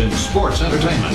[0.00, 1.14] in sports entertainment.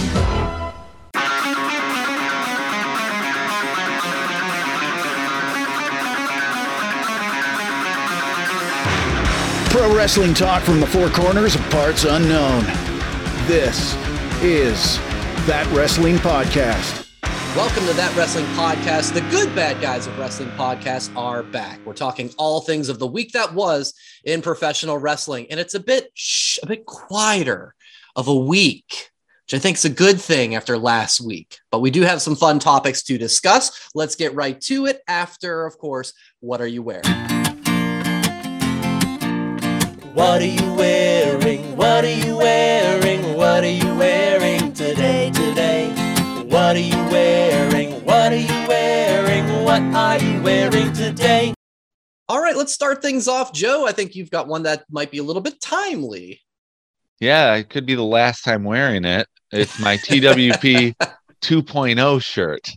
[9.72, 12.64] Pro wrestling talk from the four corners of parts unknown.
[13.48, 13.96] This
[14.44, 14.98] is
[15.48, 17.02] That Wrestling Podcast.
[17.56, 19.14] Welcome to That Wrestling Podcast.
[19.14, 21.80] The good bad guys of wrestling podcasts are back.
[21.86, 23.94] We're talking all things of the week that was
[24.24, 27.75] in professional wrestling, and it's a bit shh, a bit quieter
[28.16, 29.12] of a week,
[29.46, 31.60] which I think is a good thing after last week.
[31.72, 33.90] But we do have some fun topics to discuss.
[33.94, 35.02] Let's get right to it.
[35.08, 37.04] After, of course, what are you wearing?
[40.14, 41.76] What are you wearing?
[41.76, 43.36] What are you wearing?
[43.36, 45.30] What are you wearing today?
[45.32, 45.90] Today?
[46.48, 47.92] What are you wearing?
[48.06, 49.66] What are you wearing?
[49.66, 51.54] What are you wearing today?
[52.30, 53.54] All right, let's start things off.
[53.54, 56.40] Joe, I think you've got one that might be a little bit timely.
[57.20, 59.28] Yeah, it could be the last time wearing it.
[59.52, 60.96] It's my TWP
[61.42, 62.70] 2.0 shirt.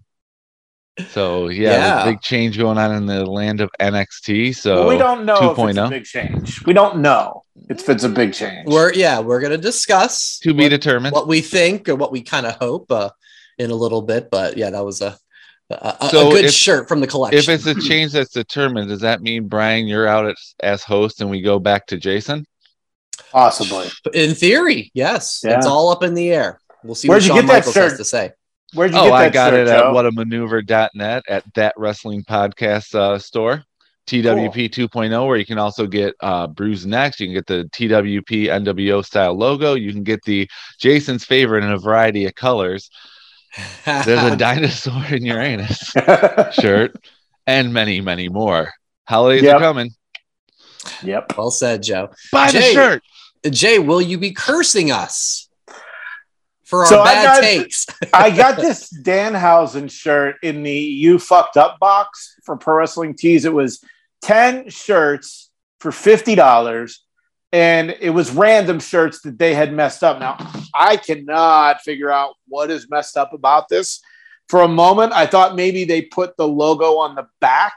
[1.11, 2.05] So yeah, Yeah.
[2.11, 4.55] big change going on in the land of NXT.
[4.57, 5.87] So Well, we don't know if it's 2.0.
[5.87, 6.67] a big change.
[6.67, 8.67] We don't know if it's a big change.
[8.69, 11.15] We're yeah, we're gonna discuss to be what- determined.
[11.15, 13.11] what we think or what we kind of hope uh,
[13.59, 14.29] in a little bit.
[14.31, 15.17] But yeah, that was a
[15.71, 17.39] a, a- So a good if- shirt from the collection.
[17.39, 21.21] If it's a change that's determined, does that mean Brian, you're out as, as host
[21.21, 22.45] and we go back to Jason?
[23.33, 23.89] Possibly.
[24.15, 25.57] in theory, yes, Yeah.
[25.59, 26.61] it's all up in the air.
[26.85, 27.99] We'll see Where'd what you Shawn get that Michaels has shirt?
[27.99, 28.33] to say.
[28.75, 29.93] Where'd you Oh, get that I got shirt, it at Joe?
[29.95, 33.65] whatamaneuver.net at that wrestling podcast uh, store.
[34.07, 37.21] TWP 2.0, oh, where you can also get uh, Bruise Next.
[37.21, 39.75] You can get the TWP NWO style logo.
[39.75, 40.49] You can get the
[40.81, 42.89] Jason's favorite in a variety of colors.
[43.85, 45.93] There's a dinosaur in your anus
[46.53, 46.95] shirt
[47.47, 48.73] and many, many more.
[49.07, 49.57] Holidays Yep.
[49.57, 49.91] are coming.
[51.03, 51.33] Yep.
[51.37, 52.11] well said, Joe.
[52.33, 52.73] Buy the Jay.
[52.75, 53.03] shirt.
[53.51, 55.49] Jay, will you be cursing us
[56.65, 57.87] for our So I bad got- takes?
[58.13, 63.45] I got this Danhausen shirt in the You Fucked Up box for Pro Wrestling Tees.
[63.45, 63.83] It was
[64.23, 65.51] 10 shirts
[65.81, 66.97] for $50.
[67.51, 70.19] And it was random shirts that they had messed up.
[70.21, 70.37] Now,
[70.75, 74.01] I cannot figure out what is messed up about this.
[74.51, 77.73] For a moment, I thought maybe they put the logo on the back.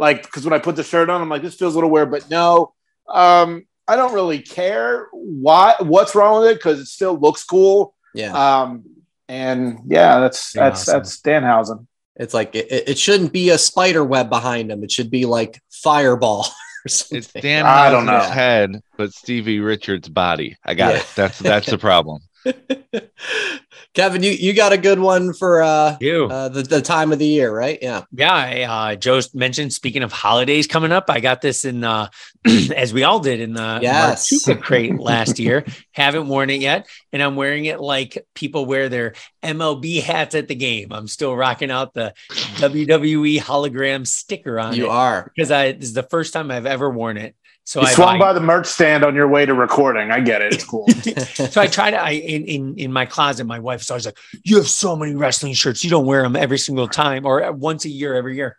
[0.00, 2.10] Like, because when I put the shirt on, I'm like, this feels a little weird,
[2.10, 2.72] but no.
[3.06, 7.92] Um, I don't really care why what's wrong with it because it still looks cool.
[8.14, 8.84] yeah, Um,
[9.28, 10.92] and yeah, that's that's Awesome.
[10.98, 11.86] that's Danhausen.
[12.16, 14.82] it's like it, it shouldn't be a spider web behind him.
[14.84, 16.46] It should be like fireball
[16.86, 17.12] or.
[17.12, 18.20] It's Dan I don't know.
[18.20, 20.56] head, but Stevie Richards' body.
[20.64, 21.00] I got Yeah.
[21.00, 21.06] it.
[21.14, 22.22] That's that's the problem.
[23.94, 26.26] Kevin, you, you got a good one for uh, You.
[26.30, 27.78] uh the, the time of the year, right?
[27.82, 28.04] Yeah.
[28.12, 28.62] Yeah, I,
[28.92, 32.08] uh, Joe mentioned speaking of holidays coming up, I got this in, uh,
[32.76, 34.30] as we all did in the Yes.
[34.32, 35.64] Martuka crate last year.
[35.92, 40.48] Haven't worn it yet, and I'm wearing it like people wear their MLB hats at
[40.48, 40.92] the game.
[40.92, 45.30] I'm still rocking out the WWE hologram sticker on You it are.
[45.34, 47.34] because I this is the first time I've ever worn it.
[47.70, 50.10] So You I swung I- by the merch stand on your way to recording.
[50.10, 50.52] I get it.
[50.52, 50.88] It's cool.
[51.34, 54.56] so I try to I in, in in my closet, my wife's always like, You
[54.56, 57.88] have so many wrestling shirts, you don't wear them every single time or once a
[57.88, 58.56] year, every year.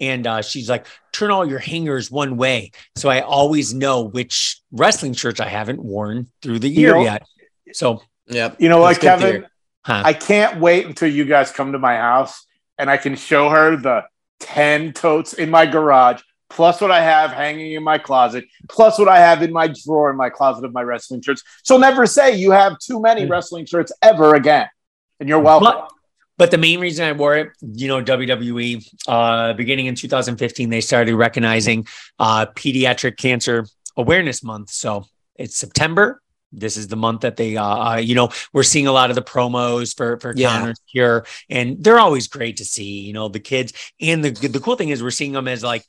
[0.00, 2.72] And uh, she's like, turn all your hangers one way.
[2.96, 7.22] So I always know which wrestling shirts I haven't worn through the year know- yet.
[7.72, 9.46] So yeah, you know what, That's good to Kevin?
[9.84, 10.02] huh.
[10.04, 12.44] I can't wait until you guys come to my house
[12.78, 14.06] and I can show her the
[14.40, 19.08] 10 totes in my garage, plus what I have hanging in my closet, plus what
[19.08, 21.42] I have in my drawer in my closet of my wrestling shirts.
[21.64, 24.68] She'll never say you have too many wrestling shirts ever again.
[25.20, 25.66] And you're welcome.
[25.66, 25.90] But,
[26.36, 30.80] but the main reason I wore it, you know, WWE, uh, beginning in 2015, they
[30.80, 31.86] started recognizing
[32.18, 33.66] uh, pediatric cancer
[33.96, 34.70] awareness month.
[34.70, 35.04] So
[35.36, 36.20] it's September.
[36.52, 39.16] This is the month that they, uh, uh, you know, we're seeing a lot of
[39.16, 40.58] the promos for for Yeah.
[40.58, 43.02] Connor's Cure, and they're always great to see.
[43.02, 45.84] You know, the kids, and the the cool thing is we're seeing them as like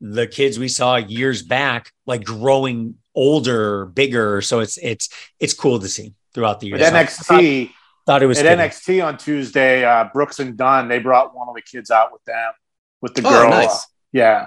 [0.00, 4.40] the kids we saw years back, like growing older, bigger.
[4.42, 5.08] So it's it's
[5.40, 6.76] it's cool to see throughout the year.
[6.76, 7.70] At So I NXT,
[8.06, 8.58] thought it was at fitting.
[8.58, 12.24] NXT on Tuesday, uh, Brooks and Dunn, they brought one of the kids out with
[12.24, 12.52] them,
[13.00, 13.50] with the Oh, girl.
[13.50, 13.86] nice.
[14.12, 14.46] Yeah.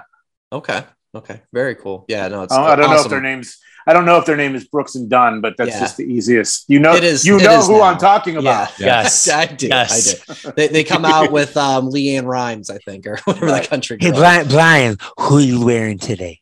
[0.52, 0.84] Okay.
[1.14, 1.42] Okay.
[1.52, 2.04] Very cool.
[2.08, 2.28] Yeah.
[2.28, 2.54] No, it's.
[2.54, 3.58] Oh, I don't know if their names.
[3.88, 5.80] I don't know if their name is Brooks and Dunn, but that's Yeah.
[5.80, 6.68] just the easiest.
[6.68, 7.84] You know, It is- You it know is who now.
[7.84, 8.70] I'm talking about.
[8.78, 8.86] Yeah.
[9.02, 9.28] Yes.
[9.42, 9.68] I do.
[9.68, 10.14] Yes.
[10.28, 10.52] I do.
[10.56, 13.96] They, they come out with um, LeAnn Rimes, I think, or whatever the country.
[13.98, 14.18] Hey, girl.
[14.20, 16.40] Brian, Brian, who are you wearing today?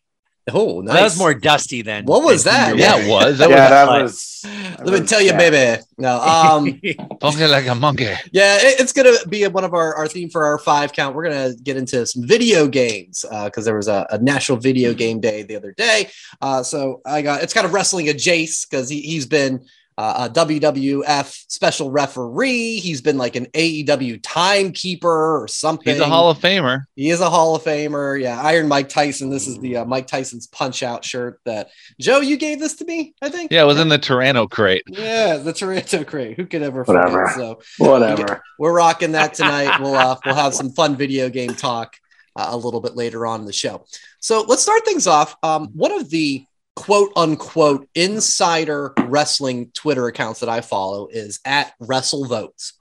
[0.53, 0.95] Oh, nice.
[0.95, 2.05] That was more dusty than.
[2.05, 2.77] What was than that?
[2.79, 3.39] Yeah, you it was.
[3.39, 4.33] That yeah, that But- was.
[4.85, 5.83] Let me tell you, baby.
[5.99, 6.81] No, um,
[7.21, 8.05] was funky like a monkey.
[8.31, 11.17] yeah, it- it's gonna be one of our, our theme for our five count.
[11.17, 15.19] We're gonna get into some video games because there was a, a National Video Game
[15.19, 16.11] Day the other day.
[16.41, 19.65] Uh, so I got it's kind of wrestling a Jace because he, he's been
[19.99, 22.77] uh, a WWF special referee.
[22.77, 25.93] He's been like an AEW timekeeper or something.
[25.95, 26.85] He's a Hall of Famer.
[26.97, 28.21] He is a Hall of Famer.
[28.21, 29.31] Yeah, Iron Mike Tyson.
[29.31, 31.71] This is the uh, Mike Tyson's Punch Out shirt that
[32.01, 33.15] Joe you gave this to me.
[33.23, 33.51] I think.
[33.51, 34.83] Yeah, it was in the Toronto crate.
[34.87, 36.37] Yeah, the Toronto crate.
[36.37, 37.29] Who could ever Whatever.
[37.29, 37.37] forget?
[37.37, 38.43] So Whatever.
[38.59, 39.81] we're rocking that tonight.
[39.81, 41.97] We'll uh, we'll have some fun video game talk
[42.37, 43.85] uh, a little bit later on in the show.
[44.21, 45.37] So let's start things off.
[45.43, 46.45] Um, one of the
[46.77, 52.73] quote unquote insider wrestling Twitter accounts that I follow is at WrestleVotes.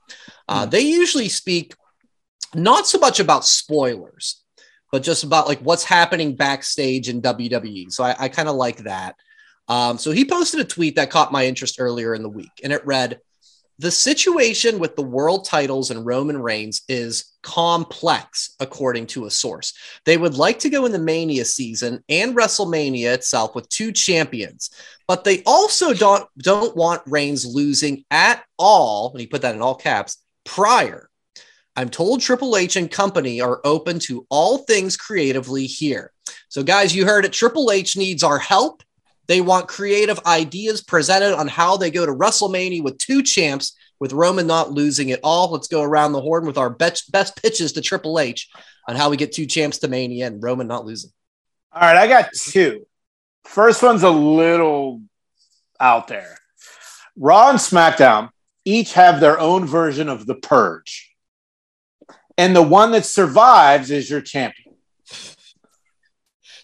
[0.48, 1.74] Uh, They usually speak
[2.54, 4.42] not so much about spoilers,
[4.92, 7.90] but just about like what's happening backstage in WWE.
[7.90, 9.16] So I, I kind of like that.
[9.68, 12.72] Um, so he posted a tweet that caught my interest earlier in the week, and
[12.72, 13.18] it read,
[13.78, 19.74] the situation with the world titles and Roman Reigns is complex, according to a source.
[20.04, 24.70] They would like to go in the Mania season and WrestleMania itself with two champions,
[25.06, 29.10] but they also don't don't want Reigns losing at all.
[29.12, 31.08] And he put that in all caps prior.
[31.76, 36.12] I'm told Triple H and company are open to all things creatively here.
[36.48, 37.34] So, guys, you heard it.
[37.34, 38.82] Triple H needs our help.
[39.26, 44.12] They want creative ideas presented on how they go to WrestleMania with two champs, with
[44.12, 45.50] Roman not losing it all.
[45.50, 48.48] Let's go around the horn with our best, best pitches to Triple H
[48.88, 51.10] on how we get two champs to Mania and Roman not losing.
[51.72, 52.86] All right, I got two.
[53.44, 55.02] First one's a little
[55.80, 56.38] out there.
[57.16, 58.30] Raw and SmackDown
[58.64, 61.14] each have their own version of the purge.
[62.36, 64.65] And the one that survives is your champion.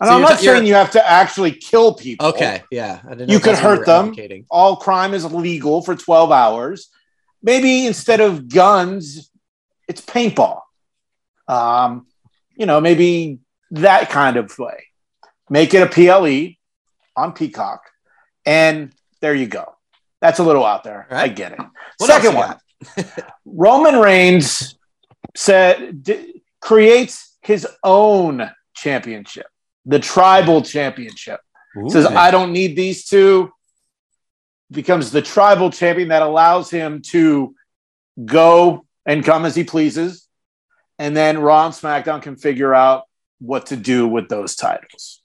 [0.02, 2.26] And So I'm not you're- saying you have to actually kill people.
[2.26, 3.00] Okay, yeah.
[3.28, 4.12] You could hurt them.
[4.50, 6.88] All crime is legal for 12 hours.
[7.40, 9.30] Maybe instead of guns,
[9.86, 10.60] it's paintball.
[11.46, 12.06] Um,
[12.56, 13.38] you know, maybe
[13.70, 14.86] that kind of way.
[15.48, 16.56] Make it a PLE
[17.16, 17.82] on Peacock.
[18.44, 19.74] And there you go.
[20.20, 21.06] That's a little out there.
[21.10, 21.24] Right.
[21.24, 21.60] I get it.
[21.98, 22.56] What Second one.
[23.44, 24.76] Roman Reigns
[25.36, 29.46] said d- creates his own championship,
[29.86, 31.40] the tribal championship.
[31.88, 33.50] Says I don't need these two.
[34.70, 37.54] Becomes the tribal champion that allows him to
[38.24, 40.28] go and come as he pleases,
[40.98, 43.04] and then Raw and SmackDown can figure out
[43.38, 45.22] what to do with those titles.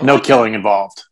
[0.00, 1.02] No killing involved.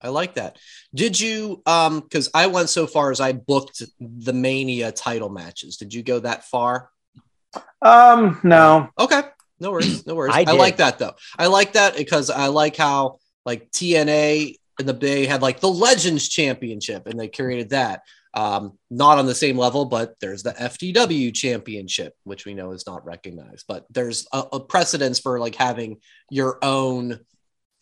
[0.00, 0.58] I like that.
[0.94, 5.76] Did you um because I went so far as I booked the Mania title matches.
[5.76, 6.90] Did you go that far?
[7.82, 9.22] Um, no, Okay.
[9.62, 10.06] No worries.
[10.06, 10.34] No worries.
[10.34, 11.14] I I, like that though.
[11.38, 15.68] I like that because I like how like TNA in the Bay had like the
[15.70, 18.02] Legends Championship and they created that.
[18.34, 22.86] Um, not on the same level, but there's the FTW Championship, which we know is
[22.86, 23.66] not recognized.
[23.68, 25.98] But there's a, a precedence for like having
[26.30, 27.20] your own,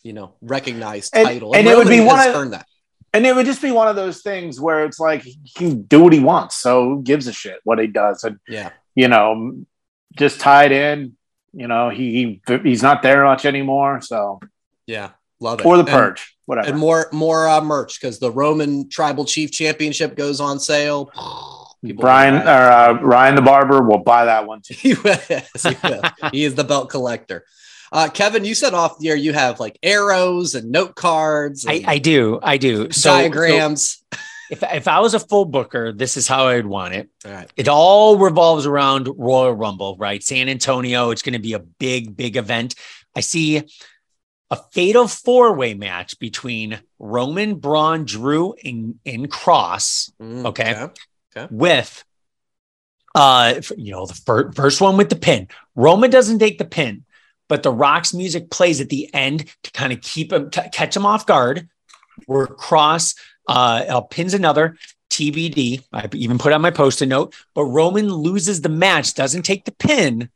[0.02, 1.54] you know, recognized And- title.
[1.54, 2.66] and it would be one of- that.
[3.14, 6.02] and it would just be one of those things where it's like he can do
[6.02, 8.70] what he wants, so who gives a shit what he does, and Yeah.
[8.96, 9.64] you know,
[10.16, 11.16] just tied in.
[11.52, 14.40] You know, he, he he's not there much anymore, so
[14.86, 15.10] Yeah.
[15.40, 15.66] Love it.
[15.66, 16.68] or the And- purge, whatever.
[16.68, 21.10] and more more uh, merch because the Roman Tribal Chief Championship goes on sale.
[21.82, 24.74] People Brian or uh, Ryan the barber will buy that one too.
[24.78, 24.90] he.
[25.04, 26.02] Yes, he will.
[26.30, 27.44] he is the belt collector.
[27.90, 31.82] Uh, Kevin, you said off the air you have like arrows and note cards, I,
[31.86, 32.38] I do.
[32.42, 32.90] I do.
[32.92, 34.04] So, diagrams.
[34.12, 34.18] so
[34.50, 37.08] if, if I was a full booker, this is how I would want it.
[37.24, 37.50] All right.
[37.56, 40.22] It all revolves around Royal Rumble, right?
[40.22, 41.10] San Antonio.
[41.10, 42.74] It's going to be a big, big event.
[43.16, 43.62] I see
[44.50, 51.46] a fatal four way match between Roman, Braun, Drew, and, and Kross Mm, Okay.
[51.50, 52.04] with,
[53.14, 55.48] uh, you know, the fir- first one with the pin.
[55.74, 57.04] Roman doesn't take the pin,
[57.48, 60.96] but the Rock's music plays at the end to kind of keep him, to catch
[60.96, 61.68] him off guard.
[62.26, 63.16] Where Kross
[63.50, 64.76] uh, uh, pins another
[65.10, 65.82] TBD.
[65.92, 69.72] I even put on my post-it note, but Roman loses the match, doesn't take the
[69.72, 70.30] pin.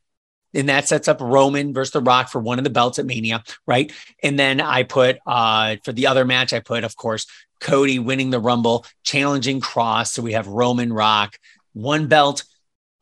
[0.52, 3.42] And that sets up Roman versus The Rock for one of the belts at Mania,
[3.66, 3.92] right?
[4.22, 7.26] And then I put uh for the other match, I put, of course,
[7.60, 10.08] Cody winning the Rumble, challenging Kross.
[10.08, 11.38] So we have Roman Rock,
[11.72, 12.44] one belt,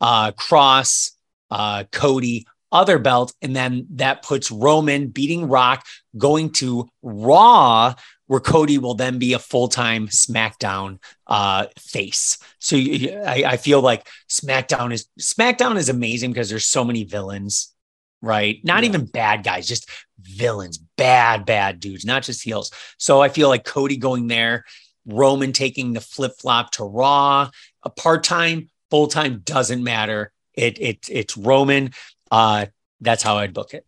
[0.00, 1.12] uh, Kross,
[1.50, 5.84] uh, Cody, other belt, and then that puts Roman beating Rock,
[6.16, 7.94] going to Raw,
[8.32, 12.38] where Cody will then be a full time SmackDown uh, face.
[12.60, 17.04] So you, I, I feel like SmackDown is SmackDown is amazing because there's so many
[17.04, 17.74] villains,
[18.22, 18.58] right?
[18.64, 18.88] Not Yeah.
[18.88, 19.86] even bad guys, just
[20.18, 22.70] villains, bad bad dudes, not just heels.
[22.96, 24.64] So I feel like Cody going there,
[25.04, 27.50] Roman taking the flip flop to Raw,
[27.82, 30.32] a part time, full time doesn't matter.
[30.54, 31.90] It it it's Roman.
[32.30, 32.64] Uh,
[32.98, 33.84] that's how I'd book it.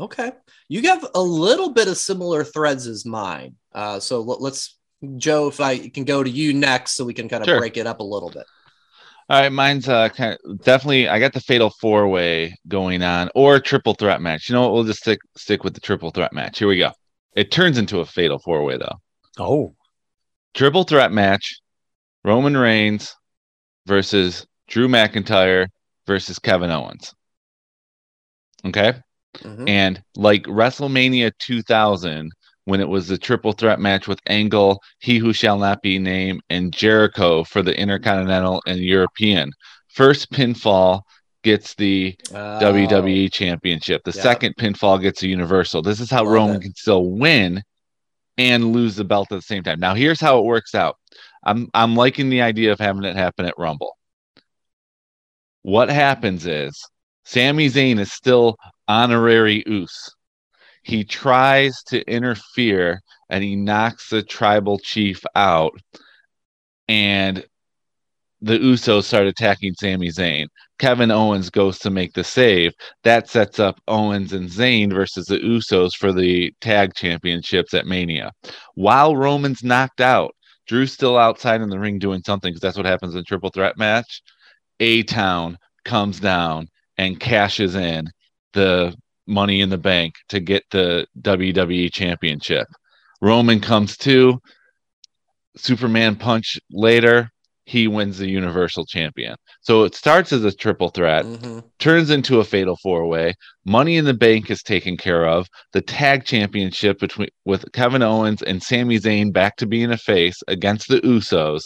[0.00, 0.32] Okay.
[0.68, 3.56] You have a little bit of similar threads as mine.
[3.74, 4.76] Uh, so let, let's
[5.16, 7.58] Joe, if I can go to you next, so we can kind of Sure.
[7.58, 8.44] break it up a little bit.
[9.28, 11.08] All right, mine's uh kind of definitely.
[11.08, 14.48] I got the fatal four way going on, or triple threat match.
[14.48, 14.72] You know what?
[14.72, 16.58] We'll just stick stick with the triple threat match.
[16.58, 16.90] Here we go.
[17.36, 18.96] It turns into a fatal four way though.
[19.38, 19.74] Oh,
[20.52, 21.60] Triple threat match:
[22.24, 23.14] Roman Reigns
[23.86, 25.68] versus Drew McIntyre
[26.08, 27.14] versus Kevin Owens.
[28.64, 28.94] Okay,
[29.38, 29.68] Mhm.
[29.68, 32.30] and like WrestleMania 2000,
[32.64, 36.40] when it was the triple threat match with Angle, He Who Shall Not Be Named,
[36.50, 39.52] and Jericho for the Intercontinental and European.
[39.88, 41.02] First pinfall
[41.42, 44.02] gets the Oh, WWE Championship.
[44.04, 44.22] The Yeah.
[44.22, 45.82] second pinfall gets the Universal.
[45.82, 46.62] This is how Love Roman it.
[46.62, 47.62] can still win
[48.36, 49.80] and lose the belt at the same time.
[49.80, 50.96] Now, here's how it works out.
[51.44, 53.96] I'm I'm liking the idea of having it happen at Rumble.
[55.62, 56.78] What happens is
[57.24, 58.56] Sami Zayn is still
[58.88, 60.10] honorary Us.
[60.82, 65.78] He tries to interfere and he knocks the tribal chief out,
[66.88, 67.44] and
[68.40, 70.46] the Usos start attacking Sami Zayn.
[70.78, 72.72] Kevin Owens goes to make the save.
[73.04, 78.32] That sets up Owens and Zayn versus the Usos for the tag championships at Mania.
[78.74, 80.34] While Roman's knocked out,
[80.66, 83.50] Drew's still outside in the ring doing something because that's what happens in a triple
[83.50, 84.22] threat match.
[84.80, 86.68] A Town comes down
[87.00, 88.10] and cashes in
[88.52, 88.94] the
[89.26, 92.66] money in the bank to get the WWE championship.
[93.22, 94.38] Roman comes to
[95.56, 97.30] Superman punch later.
[97.64, 99.36] He wins the Universal Champion.
[99.62, 101.64] So it starts as a triple threat, Mhm.
[101.78, 103.32] turns into a fatal four way.
[103.64, 105.46] Money in the Bank is taken care of.
[105.72, 110.42] The tag championship between with Kevin Owens and Sami Zayn back to being a face
[110.48, 111.62] against the Usos.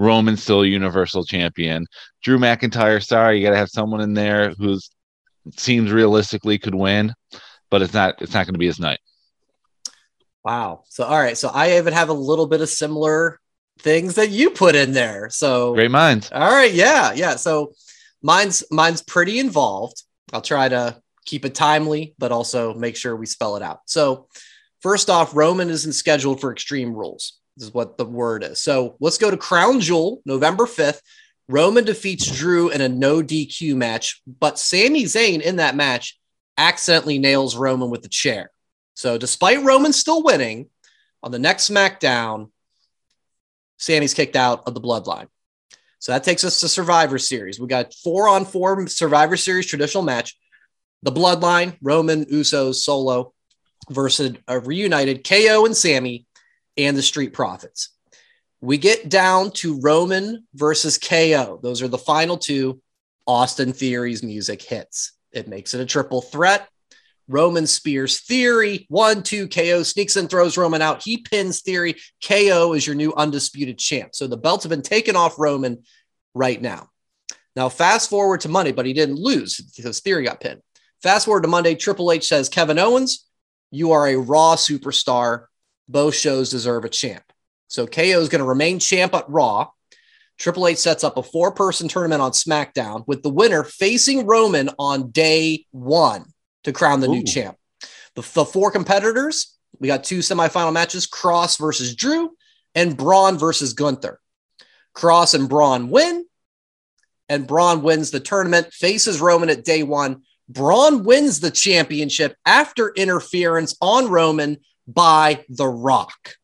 [0.00, 1.86] Roman still Universal Champion.
[2.22, 4.90] Drew McIntyre, sorry, you got to have someone in there who's
[5.58, 7.12] seems realistically could win,
[7.70, 8.20] but it's not.
[8.22, 8.98] It's not going to be his night.
[10.42, 10.84] Wow.
[10.88, 11.36] So all right.
[11.36, 13.38] So I even have a little bit of similar
[13.80, 15.28] things that you put in there.
[15.28, 16.30] So Great minds.
[16.32, 17.36] all right, yeah, yeah.
[17.36, 17.72] So
[18.22, 20.02] mine's mine's pretty involved.
[20.32, 23.80] I'll try to keep it timely, but also make sure we spell it out.
[23.84, 24.28] So
[24.80, 27.39] first off, Roman isn't scheduled for Extreme Rules.
[27.56, 28.60] Is what the word is.
[28.60, 31.00] So let's go to Crown Jewel, November 5th.
[31.48, 36.18] Roman defeats Drew in a no DQ match, but Sami Zayn in that match
[36.56, 38.50] accidentally nails Roman with the chair.
[38.94, 40.68] So despite Roman still winning,
[41.22, 42.50] on the next SmackDown,
[43.78, 45.26] Sami's kicked out of the bloodline.
[45.98, 47.60] So that takes us to Survivor Series.
[47.60, 50.38] We got four on four Survivor Series traditional match.
[51.02, 53.32] The Bloodline, Roman, Usos, Solo
[53.90, 56.26] versus a reunited KO and Sammy
[56.84, 57.90] and the Street Profits.
[58.60, 61.60] We get down to Roman versus KO.
[61.62, 62.80] Those are the final two.
[63.26, 65.12] Austin Theory's music hits.
[65.32, 66.68] It makes it a triple threat.
[67.28, 68.86] Roman spears Theory.
[68.88, 71.02] One, two, KO sneaks and throws Roman out.
[71.02, 71.96] He pins Theory.
[72.26, 74.14] KO is your new undisputed champ.
[74.14, 75.84] So the belts have been taken off Roman
[76.34, 76.88] right now.
[77.56, 80.60] Now, fast forward to Monday, but he didn't lose because Theory got pinned.
[81.02, 83.26] Fast forward to Monday, Triple H says, Kevin Owens,
[83.70, 85.46] you are a Raw superstar.
[85.90, 87.24] Both shows deserve a champ.
[87.66, 89.68] So KO is going to remain champ at Raw.
[90.38, 94.70] Triple H sets up a four person tournament on SmackDown with the winner facing Roman
[94.78, 96.24] on day one
[96.64, 97.56] to crown the new champ.
[98.14, 102.30] The, the four competitors, we got two semifinal matches Kross versus Drew
[102.74, 104.20] and Braun versus Gunther.
[104.94, 106.24] Kross and Braun win,
[107.28, 110.22] and Braun wins the tournament, faces Roman at day one.
[110.48, 114.58] Braun wins the championship after interference on Roman
[114.92, 116.36] by The Rock.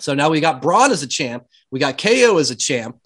[0.00, 1.46] So now we got Braun as a champ.
[1.70, 2.98] We got KO as a champ.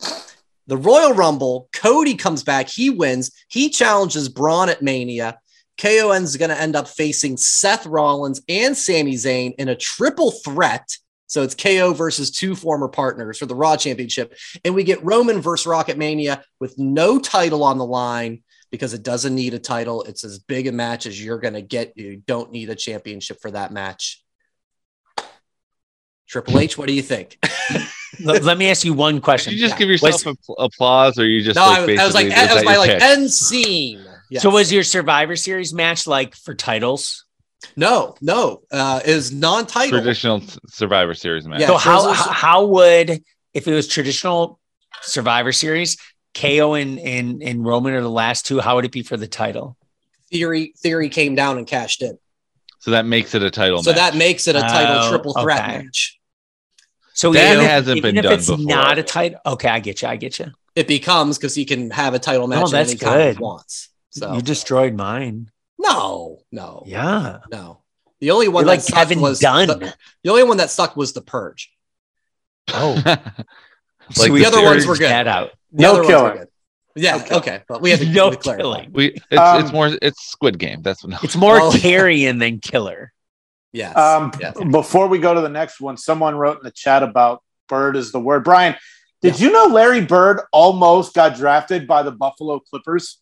[0.67, 2.69] The Royal Rumble, Cody comes back.
[2.69, 3.33] He wins.
[3.49, 5.39] He challenges Braun at Mania.
[5.79, 10.31] KO is going to end up facing Seth Rollins and Sami Zayn in a triple
[10.31, 10.97] threat.
[11.27, 14.37] So it's KO versus two former partners for the Raw Championship.
[14.65, 18.95] And we get Roman versus Rock at Mania with no title on the line because
[18.95, 20.03] it doesn't need a title.
[20.03, 21.97] It's as big a match as you're going to get.
[21.97, 24.23] You don't need a championship for that match.
[26.31, 27.39] Triple H, what do you think?
[28.23, 29.53] Let, let me ask you one Did question.
[29.53, 29.79] you just Yeah.
[29.79, 32.29] give yourself Was- a- applause, or you just no, like, I, I was like, basically-
[32.29, 33.03] is that was that my your like pick?
[33.03, 34.05] end scene.
[34.31, 34.43] Yes.
[34.43, 37.25] So was your Survivor Series match like for titles?
[37.77, 39.91] no, no, uh, is non-title.
[39.99, 41.61] traditional Survivor Series match.
[41.61, 43.23] Yeah, so how those how would
[43.55, 44.59] if it was traditional
[45.03, 45.97] Survivor Series,
[46.35, 48.61] KO and, and and Roman are the last two?
[48.61, 49.77] How would it be for the title?
[50.31, 52.19] Theory Theory came down and cashed in,
[52.81, 53.97] So that makes it a title so match.
[53.99, 55.79] that makes it a title Oh, triple threat okay.
[55.85, 56.19] match.
[57.21, 58.65] So That even if, hasn't even been if done it's before.
[58.65, 60.09] not a title, okay, I get you.
[60.09, 60.47] I get you.
[60.75, 63.33] It becomes because he can have a title match Oh, at that's any time he
[63.35, 63.41] good.
[63.41, 63.91] wants.
[64.11, 65.51] So You destroyed mine.
[65.79, 67.83] no, no, Yeah, no.
[68.21, 69.69] The only one You're that like sucked Kevin was Dunn.
[69.69, 71.71] The, the only one that sucked was the Purge.
[72.73, 72.95] Oh,
[74.17, 75.11] Like we the other ones were urged good.
[75.11, 75.51] That out.
[75.73, 76.37] The No other ones were killing.
[76.39, 76.49] good.
[76.97, 77.17] Yeah.
[77.17, 77.43] No killing.
[77.43, 77.63] okay.
[77.69, 78.63] But we have to, No to clarify.
[78.63, 78.93] killing.
[78.93, 80.81] we it's Um, it's more it's Squid Game.
[80.83, 81.23] That's what.
[81.23, 81.71] It's more Oh.
[81.77, 83.13] carrion than killer.
[83.73, 83.97] Yes.
[83.97, 84.57] Um, yes.
[84.71, 88.13] Before we go to the next one, someone wrote in the chat about Bird is
[88.13, 88.45] the word.
[88.45, 88.75] Brian,
[89.23, 93.19] did you know Larry Bird almost got drafted by the Buffalo Clippers?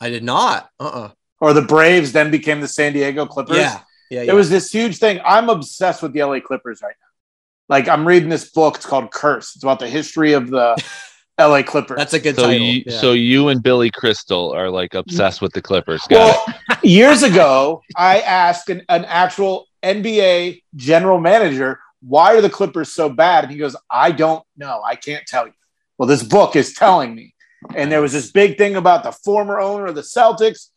[0.00, 0.70] I did not.
[0.80, 0.84] Uh.
[0.84, 1.10] uh
[1.40, 3.58] Or the Braves then became the San Diego Clippers?
[3.58, 3.80] Yeah.
[4.10, 4.22] Yeah.
[4.22, 4.32] yeah.
[4.32, 5.20] It was this huge thing.
[5.24, 7.74] I'm obsessed with the LA Clippers right now.
[7.74, 8.76] Like I'm reading this book.
[8.76, 9.54] It's called Curse.
[9.56, 10.82] It's about the history of the
[11.38, 11.96] LA Clippers.
[11.96, 12.66] That's a good So title.
[12.66, 12.98] you yeah.
[13.00, 16.02] so you and Billy Crystal are like obsessed with the Clippers.
[16.08, 22.50] Got well, years ago, I asked an, an actual NBA general manager, why are the
[22.50, 23.44] Clippers so bad?
[23.44, 24.82] And he goes, I don't know.
[24.84, 25.52] I can't tell you.
[25.98, 27.34] Well, this book is telling me.
[27.74, 30.68] And there was this big thing about the former owner of the Celtics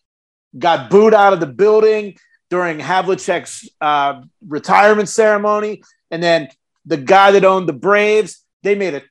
[0.58, 2.16] got booed out of the building
[2.50, 5.84] during Havlicek's uh, retirement ceremony.
[6.12, 6.50] And then
[6.86, 9.04] the guy that owned the Braves, they made a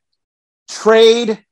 [0.71, 1.45] trade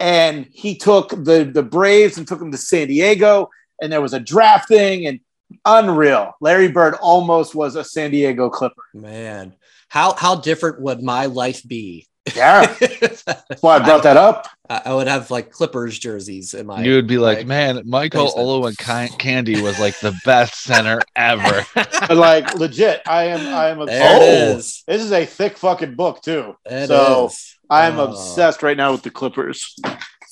[0.00, 3.50] and he took the, the Braves and took them to San Diego.
[3.80, 5.20] And there was a draft thing and
[5.64, 6.32] unreal.
[6.40, 8.82] Larry Bird almost was a San Diego Clipper.
[8.94, 9.54] man,
[9.88, 12.06] how how different would my life be?
[12.34, 12.66] Yeah.
[12.80, 13.22] That's
[13.60, 14.48] why I brought that up.
[14.68, 16.82] I I would have like Clippers jerseys in my.
[16.82, 19.18] You would be like, like, man, Michael basement.
[19.18, 21.64] Candy was like the best center ever.
[21.74, 24.22] But like legit, I am I am There obsessed.
[24.22, 24.84] it oh, is.
[24.88, 26.56] This is a thick fucking book too.
[26.64, 27.30] It so.
[27.70, 28.04] I am Oh.
[28.08, 29.76] obsessed right now with the Clippers.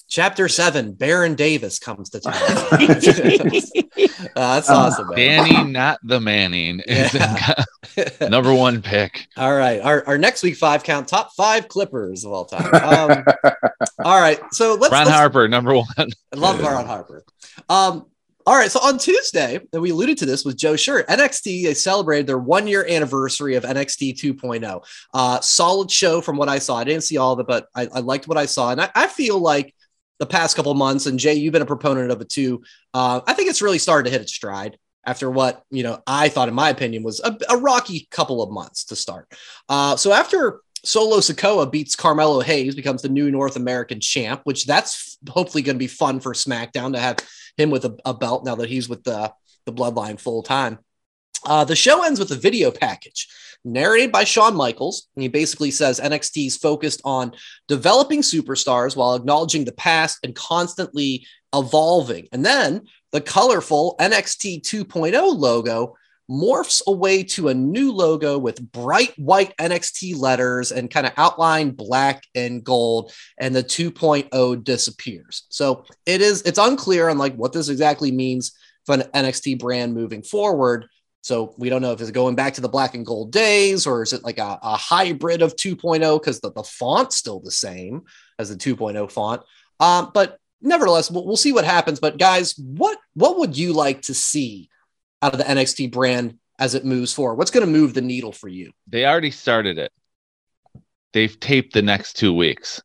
[0.08, 2.34] Chapter seven, Baron Davis comes to town.
[4.36, 5.16] Uh, that's Uh, awesome, man.
[5.16, 7.14] Danny, not the Manning, is
[8.20, 9.26] number one pick.
[9.36, 9.80] All right.
[9.80, 12.74] Our, our next week five count top five Clippers of all time.
[12.74, 13.24] Um,
[14.04, 14.40] all right.
[14.52, 15.86] So let's, Ron let's Harper, number one.
[15.98, 17.24] I love Ron Harper.
[17.68, 18.06] Um,
[18.46, 18.70] all right.
[18.70, 22.38] So on Tuesday, and we alluded to this with Joe Shirt, NXT, they celebrated their
[22.38, 24.84] one year anniversary of NXT 2.0.
[25.14, 26.76] Uh, solid show from what I saw.
[26.76, 28.70] I didn't see all of it, but I, I liked what I saw.
[28.70, 29.74] And I, I feel like
[30.18, 32.62] the past couple months, and Jay, you've been a proponent of it too.
[32.92, 36.28] Uh, I think it's really started to hit its stride after what, you know, I
[36.28, 39.32] thought, in my opinion, was a, a rocky couple of months to start.
[39.68, 44.66] Uh, so after Solo Sikoa beats Carmelo Hayes, becomes the new North American champ, which
[44.66, 47.18] that's hopefully going to be fun for SmackDown to have
[47.56, 49.32] him with a, a belt now that he's with the,
[49.66, 50.78] the Bloodline full time.
[51.44, 53.28] Uh, the show ends with a video package
[53.64, 55.08] narrated by Shawn Michaels.
[55.16, 57.32] And he basically says NXT is focused on
[57.68, 62.28] developing superstars while acknowledging the past and constantly evolving.
[62.32, 65.94] And then the colorful NXT 2.0 logo
[66.30, 71.70] morphs away to a new logo with bright white NXT letters and kind of outline
[71.70, 75.44] black and gold and the 2.0 disappears.
[75.50, 79.94] So it is it's unclear on like what this exactly means for an NXT brand
[79.94, 80.86] moving forward.
[81.24, 84.02] So we don't know if it's going back to the black and gold days or
[84.02, 88.02] is it like a, a hybrid of 2.0 because the, the font's still the same
[88.38, 89.40] as the 2.0 font.
[89.80, 91.98] Um, but nevertheless, we'll, we'll see what happens.
[91.98, 94.68] But guys, what what would you like to see
[95.22, 97.36] out of the NXT brand as it moves forward?
[97.36, 98.72] What's going to move the needle for you?
[98.86, 99.92] They already started it.
[101.14, 102.82] They've taped the next two weeks.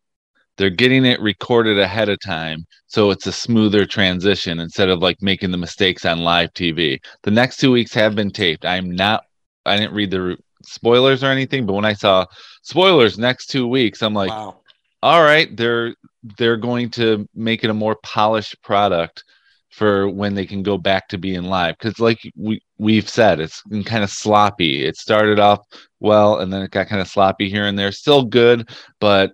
[0.60, 5.22] They're getting it recorded ahead of time, so it's a smoother transition instead of like
[5.22, 7.00] making the mistakes on live TV.
[7.24, 8.66] The next two weeks have been taped.
[8.66, 9.24] I'm not.
[9.66, 12.26] I didn't read the spoilers or anything, but when I saw
[12.62, 14.58] spoilers next two weeks, I'm like, wow.
[15.02, 15.96] all right, they're
[16.38, 19.24] they're going to make it a more polished product
[19.70, 23.62] for when they can go back to being live because like we we've said it's
[23.70, 25.60] been kind of sloppy it started off
[26.00, 28.68] well and then it got kind of sloppy here and there still good
[29.00, 29.32] but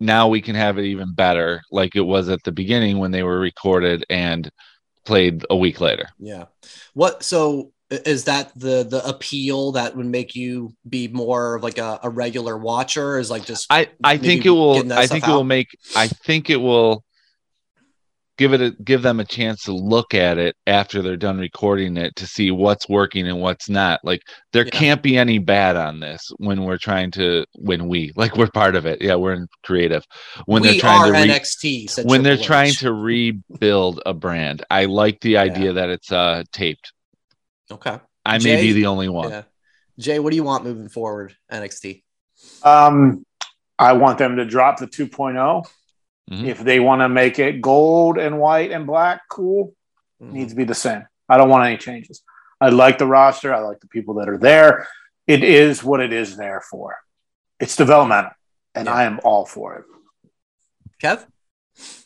[0.00, 3.22] now we can have it even better like it was at the beginning when they
[3.22, 4.50] were recorded and
[5.04, 6.46] played a week later Yeah.
[6.94, 11.78] What so is that the the appeal that would make you be more of like
[11.78, 15.30] a, a regular watcher is like just i i think it will i think it
[15.30, 17.04] will make i think it will
[18.40, 21.98] give it a give them a chance to look at it after they're done recording
[21.98, 24.00] it to see what's working and what's not.
[24.02, 24.22] Like
[24.54, 24.70] there Yeah.
[24.70, 28.76] can't be any bad on this when we're trying to when we like we're part
[28.76, 29.02] of it.
[29.02, 30.04] Yeah we're in creative.
[30.46, 34.14] When we they're trying are to re- NXT when they're Triple trying to rebuild a
[34.14, 34.64] brand.
[34.70, 36.94] I like the idea that it's uh taped.
[37.70, 38.00] Okay.
[38.24, 39.30] I may be the only one.
[39.30, 39.42] Yeah.
[39.98, 42.02] Jay what do you want moving forward NXT
[42.64, 43.26] Um,
[43.78, 45.66] I want them to drop the 2.0.
[46.30, 46.46] Mhm.
[46.46, 49.74] If they want to make it gold and white and black, cool.
[50.22, 50.32] Mhm.
[50.32, 51.02] needs to be the same.
[51.30, 52.22] I don't want any changes.
[52.60, 53.54] I like the roster.
[53.54, 54.86] I like the people that are there.
[55.26, 56.96] It is what it is there for.
[57.58, 58.32] It's developmental,
[58.74, 58.92] and Yeah.
[58.94, 59.84] I am all for it.
[61.02, 61.24] Kev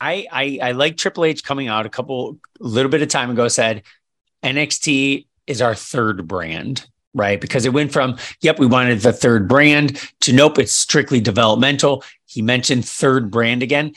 [0.00, 3.30] I, I I like Triple H coming out a couple a little bit of time
[3.30, 3.82] ago said
[4.44, 6.87] NXT is our third brand.
[7.16, 7.40] right?
[7.40, 12.02] Because it went from, yep, we wanted the third brand to nope, it's strictly developmental.
[12.26, 13.92] He mentioned third brand again.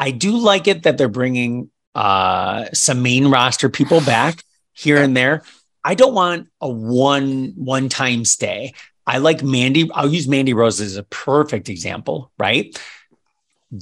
[0.00, 5.14] I do like it that they're bringing uh, some main roster people back here and
[5.14, 5.42] there.
[5.84, 8.72] I don't want a one one time stay.
[9.06, 9.90] I like Mandy.
[9.92, 12.80] I'll use Mandy Rose as a perfect example, right?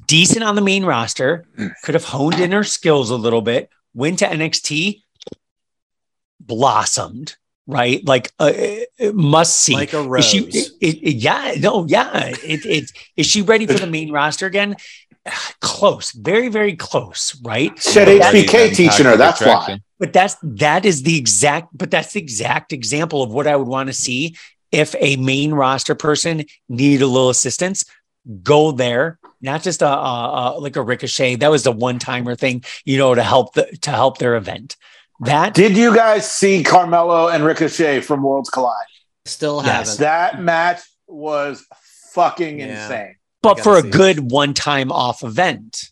[0.06, 1.46] Decent on the main roster,
[1.84, 5.02] could have honed in her skills a little bit, went to NXT,
[6.40, 8.04] blossomed, right?
[8.04, 8.52] Like uh,
[9.00, 9.74] uh must see.
[9.74, 10.24] Like a Is rose.
[10.26, 10.38] she,
[10.80, 12.32] it, it- yeah, no, yeah.
[12.42, 14.76] It, it, is she ready for the main roster again?
[15.60, 17.76] Close, very, very close, right?
[17.78, 19.16] Said had HBK teaching her.
[19.16, 19.80] That's why.
[19.98, 23.68] but that's that is the exact but that's the exact example of what I would
[23.68, 24.36] want to see
[24.70, 27.84] if a main roster person needed a little assistance
[28.42, 32.34] go there not just a, a, a like a ricochet that was the one timer
[32.34, 34.76] thing you know to help the to help their event
[35.20, 38.86] that Did you guys see Carmelo and Ricochet from Worlds Collide?
[39.24, 39.98] Still haven't.
[39.98, 41.66] That match was
[42.12, 42.82] fucking Yeah.
[42.84, 43.16] insane.
[43.42, 43.92] But for a see it.
[43.92, 45.90] good one time off event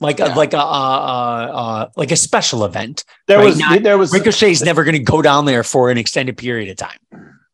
[0.00, 0.34] like Yeah.
[0.34, 3.98] a like a uh, uh, uh like a special event There Right, was not- there
[3.98, 6.98] was ricochet's never going to go down there for an extended period of time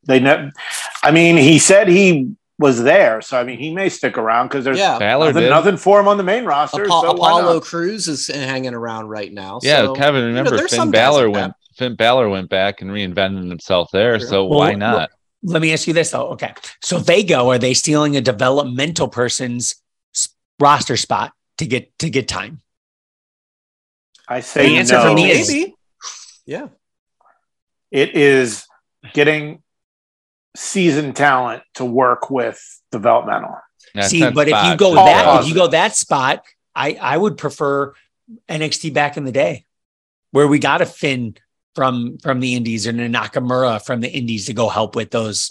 [0.04, 0.50] they ne-
[1.04, 4.64] I mean, he said he was there, so I mean, he may stick around because
[4.64, 4.98] there's Yeah.
[4.98, 6.84] Nothing, nothing for him on the main roster.
[6.84, 7.60] Apo- so Apollo?
[7.60, 9.60] Crews is hanging around right now.
[9.62, 10.22] Yeah, so, Kevin.
[10.24, 11.40] you know, Remember, Finn some Balor like that.
[11.40, 11.54] went.
[11.76, 14.18] Finn Balor went back and reinvented himself there.
[14.20, 14.28] Sure.
[14.28, 15.10] So Well, why well, not?
[15.42, 16.28] Let me ask you this though.
[16.30, 16.54] Okay.
[16.82, 19.76] So they go, are they stealing a developmental person's
[20.60, 22.60] roster spot to get to get time?
[24.28, 25.08] I say The answer no.
[25.08, 25.74] for me is- Maybe.
[26.46, 26.68] Yeah.
[27.90, 28.64] it is
[29.12, 29.62] getting
[30.56, 33.56] seasoned talent to work with developmental.
[33.94, 36.44] That's See, that but if you go just, that uh, if you go that spot,
[36.74, 37.92] I I would prefer
[38.48, 39.66] NXT back in the day,
[40.30, 41.36] where we got a Finn
[41.74, 45.50] from from the Indies and a Nakamura from the Indies to go help with those.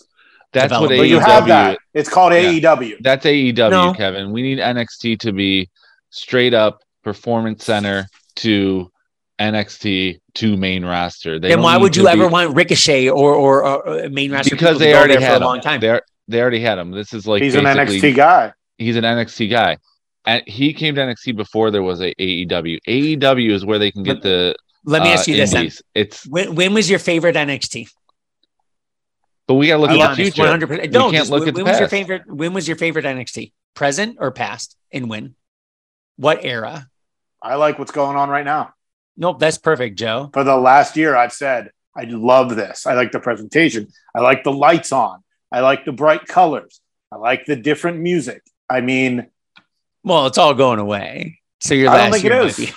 [0.54, 1.00] that's what development.
[1.02, 1.48] But you have AEW.
[1.48, 1.80] that.
[1.94, 2.76] It's called Yeah.
[2.76, 2.98] AEW.
[3.02, 3.94] That's AEW, No.
[3.94, 4.32] Kevin.
[4.32, 5.70] We need NXT to be
[6.10, 8.06] straight up performance center
[8.38, 8.92] to
[9.40, 11.40] NXT to main roster.
[11.40, 14.56] They then why would to you ever want Ricochet or or, or uh, main roster
[14.56, 15.62] because they already there for had a long him.
[15.64, 15.80] time?
[15.80, 16.92] They they already had him.
[16.92, 18.54] This is like He's an NXT guy.
[18.78, 19.78] He's an NXT guy.
[20.26, 22.78] And he came to NXT before there was a AEW.
[22.88, 25.70] AEW is where they can get the Let me uh, ask you this then.
[25.94, 27.90] It's When, when was your favorite NXT?
[29.48, 30.44] but we got to look Be at the honest, future.
[30.50, 30.82] 100%.
[30.82, 32.22] We No, can't just look when, at the when was your favorite?
[32.28, 33.52] When was your favorite NXT?
[33.74, 34.78] Present or past?
[34.94, 35.36] And when?
[36.16, 36.88] What era?
[37.42, 38.74] I like what's going on right now.
[39.18, 40.30] Nope, that's perfect, Joe.
[40.34, 42.86] For the last year, I've said I love this.
[42.88, 43.88] I like the presentation.
[44.16, 45.22] I like the lights on.
[45.52, 46.80] I like the bright colors.
[47.12, 48.42] I like the different music.
[48.70, 49.28] I mean,
[50.04, 51.40] Well, it's all going away.
[51.60, 52.58] So your I don't last think it year is.
[52.60, 52.74] might be-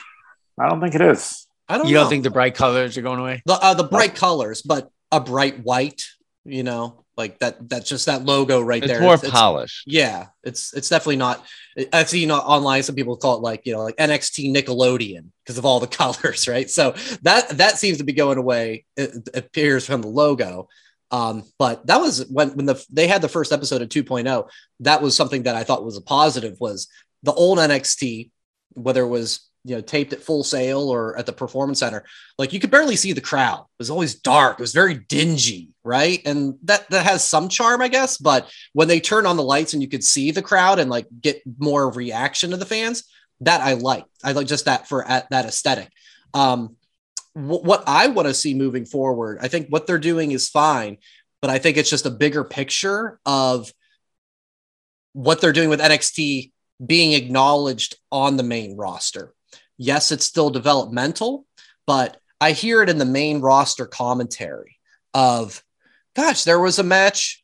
[0.58, 1.43] I don't think it is.
[1.68, 2.00] I don't You know.
[2.00, 3.42] don't think the bright colors are going away?
[3.46, 6.02] the uh, the bright colors, but a bright white,
[6.44, 9.00] you know, like that that's just that logo right It's there.
[9.00, 9.84] more It's- it's- polished.
[9.86, 11.44] Yeah, it's it's definitely not.
[11.92, 15.64] I've seen online some people call it like you know like NXT Nickelodeon because of
[15.64, 16.68] all the colors, right?
[16.68, 18.84] So that that seems to be going away.
[18.96, 20.68] It, it appears from the logo.
[21.10, 24.48] Um, but that was when when the they had the first episode of 2.0.
[24.80, 26.56] That was something that I thought was a positive.
[26.60, 26.88] Was
[27.22, 28.30] the old NXT,
[28.72, 32.04] whether it was you know taped at Full Sail or at the Performance Center,
[32.38, 33.60] like you could barely see the crowd.
[33.60, 34.58] It was always dark.
[34.58, 36.20] It was very dingy, right?
[36.24, 38.18] And that that has some charm, I guess.
[38.18, 41.06] But when they turn on the lights and you could see the crowd and like
[41.20, 43.04] get more reaction to the fans,
[43.40, 44.04] that I like.
[44.22, 45.90] I like just that for at that aesthetic.
[46.32, 46.76] Um,
[47.32, 50.98] wh- what I want to see moving forward, I think what they're doing is fine,
[51.40, 53.72] but I think it's just a bigger picture of
[55.12, 56.52] what they're doing with NXT
[56.84, 59.32] being acknowledged on the main roster.
[59.76, 61.46] Yes, it's still developmental,
[61.86, 64.78] but I hear it in the main roster commentary
[65.12, 65.62] of,
[66.14, 67.42] gosh, there was a match.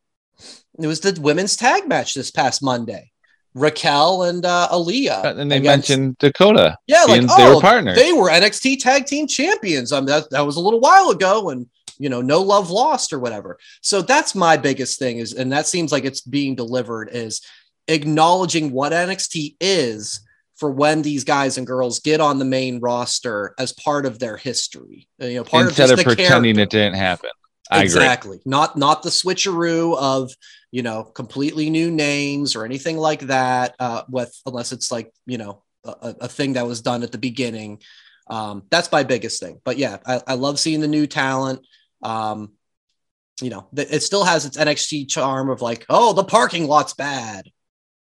[0.79, 3.11] It was the women's tag match this past Monday.
[3.55, 5.39] Raquel and uh, Aliyah.
[5.39, 6.77] And they against- mentioned Dakota.
[6.87, 7.97] yeah, like oh, they were partners.
[7.97, 9.93] They were NXT tag team champions.
[9.93, 11.67] I mean, that, that was a little while ago, and
[11.99, 13.59] you know, no love lost or whatever.
[13.83, 17.43] So that's my biggest thing is, and that seems like it's being delivered is
[17.89, 20.21] acknowledging what NXT is
[20.61, 24.37] for when these guys and girls get on the main roster as part of their
[24.37, 25.09] history.
[25.21, 26.63] Uh, You know, part Instead of, of pretending character.
[26.63, 27.31] it didn't happen.
[27.73, 27.85] I agree.
[27.85, 28.41] exactly.
[28.45, 30.31] Not not the switcheroo of
[30.71, 33.75] you know completely new names or anything like that.
[33.81, 37.11] Uh, with unless it's like you know a, a- a thing that was done at
[37.13, 37.81] the beginning.
[38.29, 39.61] Um, that's my biggest thing.
[39.65, 41.67] But yeah, I, I love seeing the new talent.
[42.03, 42.53] Um,
[43.41, 46.95] you know, th- it still has its NXT charm of like, oh, the parking lot's
[46.95, 47.47] bad.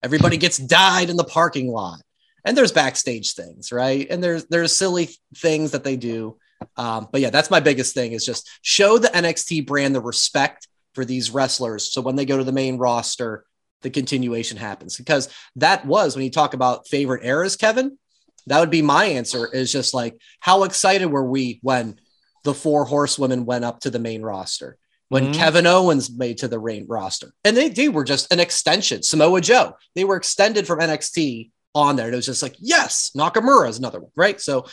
[0.02, 2.00] Everybody gets died in the parking lot,
[2.44, 4.06] and there's backstage things, right?
[4.10, 6.38] And there's there's silly things that they do.
[6.76, 10.68] Um, but yeah, that's my biggest thing is just show the NXT brand the respect
[10.94, 11.90] for these wrestlers.
[11.90, 13.44] So when they go to the main roster,
[13.82, 17.98] the continuation happens because that was when you talk about favorite eras, Kevin.
[18.46, 19.46] That would be my answer.
[19.52, 22.00] Is just like how excited were we when
[22.44, 24.76] the four horsewomen went up to the main roster?
[25.10, 25.32] when mm-hmm.
[25.32, 27.32] Kevin Owens made to the main roster.
[27.44, 29.02] And they, they were just an extension.
[29.02, 32.06] Samoa Joe, they were extended from NXT on there.
[32.06, 34.40] And it was just like, yes, Nakamura is another one, right?
[34.40, 34.66] So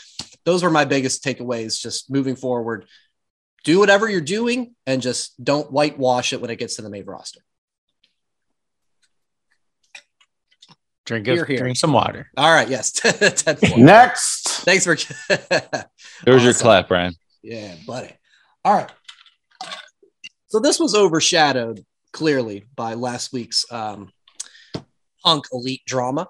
[0.45, 2.85] those were my biggest takeaways just moving forward.
[3.63, 7.05] Do whatever you're doing and just don't whitewash it when it gets to the main
[7.05, 7.41] roster.
[11.05, 11.59] Drink, here, here.
[11.59, 12.29] drink some water.
[12.35, 12.67] All right.
[12.67, 12.93] Yes.
[13.77, 14.47] Next.
[14.65, 14.95] Thanks for.
[15.29, 15.39] There's
[16.27, 16.43] awesome.
[16.43, 17.13] your clap, Brian.
[17.41, 18.11] Yeah, buddy.
[18.65, 18.91] All right.
[20.47, 24.11] So this was overshadowed clearly by last week's um,
[25.23, 26.27] Punk Elite drama.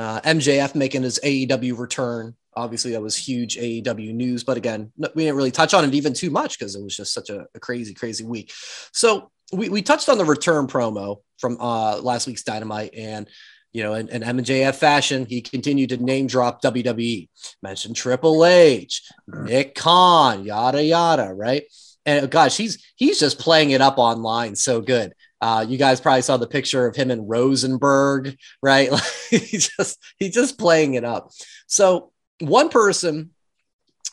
[0.00, 2.34] Uh, MJF making his AEW return.
[2.56, 6.14] Obviously, that was huge AEW news, but again, we didn't really touch on it even
[6.14, 8.50] too much because it was just such a, a, crazy, crazy week.
[8.92, 13.28] So we, we touched on the return promo from uh, last week's Dynamite, and
[13.72, 17.28] you know, in, in MJF fashion, he continued to name drop WWE,
[17.62, 21.64] mentioned Triple H, Nick Khan, yada yada, right?
[22.06, 25.12] And gosh, he's he's just playing it up online so good.
[25.40, 28.90] Uh, you guys probably saw the picture of him in Rosenberg, right?
[29.30, 31.30] he just he's just playing it up.
[31.66, 33.30] So one person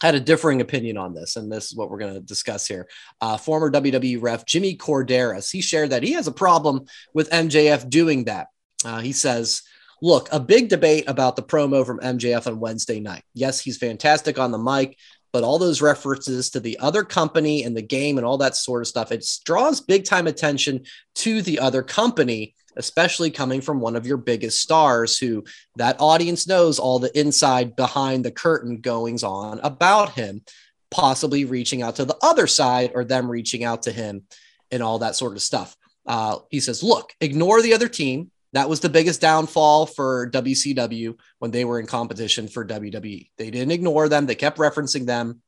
[0.01, 2.87] had a differing opinion on this, and this is what we're going to discuss here.
[3.19, 7.89] Uh, former WWE ref Jimmy Korderas, he shared that he has a problem with MJF
[7.89, 8.47] doing that.
[8.85, 9.63] Uh, he says,
[9.99, 13.23] Look, a big debate about the promo from MJF on Wednesday night.
[13.33, 14.95] Yes, he's fantastic on the mic,
[15.37, 18.81] but all those references to the other company and the game and all that sort
[18.81, 23.95] of stuff, it draws big time attention to the other company, especially coming from one
[23.95, 25.43] of your biggest stars who
[25.75, 30.41] that audience knows all the inside behind the curtain goings on about him,
[30.89, 34.23] possibly reaching out to the other side or them reaching out to him
[34.71, 35.77] and all that sort of stuff.
[36.07, 38.31] Uh, he says, look, ignore the other team.
[38.57, 43.29] That was the biggest downfall for WCW when they were in competition for WWE.
[43.37, 45.43] They didn't ignore them, they kept referencing them.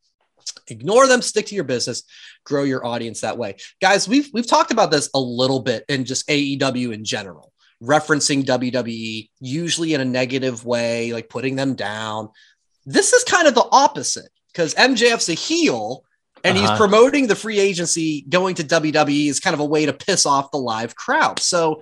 [0.67, 2.03] Ignore them, stick to your business,
[2.43, 3.55] grow your audience that way.
[3.81, 8.45] Guys, we've we've talked about this a little bit in just AEW in general, referencing
[8.45, 12.29] WWE usually in a negative way, like putting them down.
[12.85, 16.03] This is kind of the opposite because MJF's a heel
[16.43, 16.67] and uh-huh.
[16.67, 20.27] he's promoting the free agency going to WWE is kind of a way to piss
[20.27, 21.39] off the live crowd.
[21.39, 21.81] So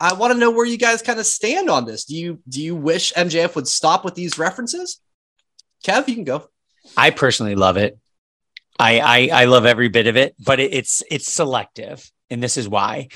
[0.00, 2.04] I want to know where you guys kind of stand on this.
[2.04, 5.00] Do you do you wish MJF would stop with these references?
[5.84, 6.48] Kev, you can go.
[6.96, 7.98] I personally love it.
[8.78, 12.56] I I, I love every bit of it, but it, it's it's selective, and this
[12.56, 13.08] is why.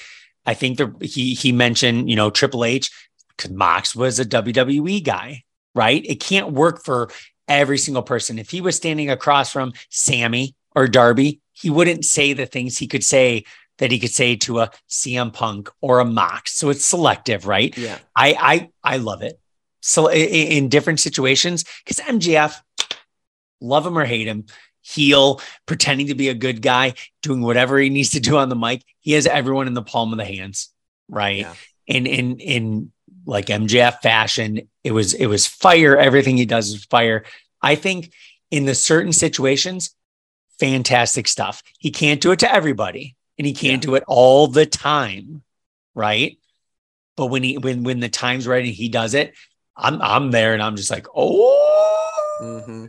[0.44, 2.90] I think the he he mentioned you know Triple H
[3.36, 6.04] because Mox was a WWE guy, right?
[6.04, 7.10] It can't work for
[7.48, 8.38] every single person.
[8.38, 12.88] If he was standing across from Sammy or Darby, he wouldn't say the things he
[12.88, 13.44] could say
[13.78, 16.54] that he could say to a CM Punk or a Mox.
[16.54, 17.76] So it's selective, right?
[17.76, 17.98] Yeah.
[18.16, 19.38] I I I love it.
[19.80, 22.56] So in, in different situations, because MJF,
[23.60, 24.46] love him or hate him,
[24.80, 28.56] heel, pretending to be a good guy, doing whatever he needs to do on the
[28.56, 28.84] mic.
[29.00, 30.70] He has everyone in the palm of the hands,
[31.08, 31.38] right?
[31.38, 31.54] Yeah.
[31.88, 32.92] And in in
[33.26, 35.96] like MJF fashion, it was it was fire.
[35.96, 37.24] Everything he does is fire.
[37.60, 38.12] I think
[38.50, 39.94] in the certain situations,
[40.58, 41.62] fantastic stuff.
[41.78, 43.88] He can't do it to everybody and he can't yeah.
[43.88, 45.42] do it all the time,
[45.94, 46.38] right?
[47.16, 49.34] But when he when when the time's right and he does it,
[49.76, 52.10] I'm I'm there and I'm just like, oh,
[52.42, 52.86] mm-hmm.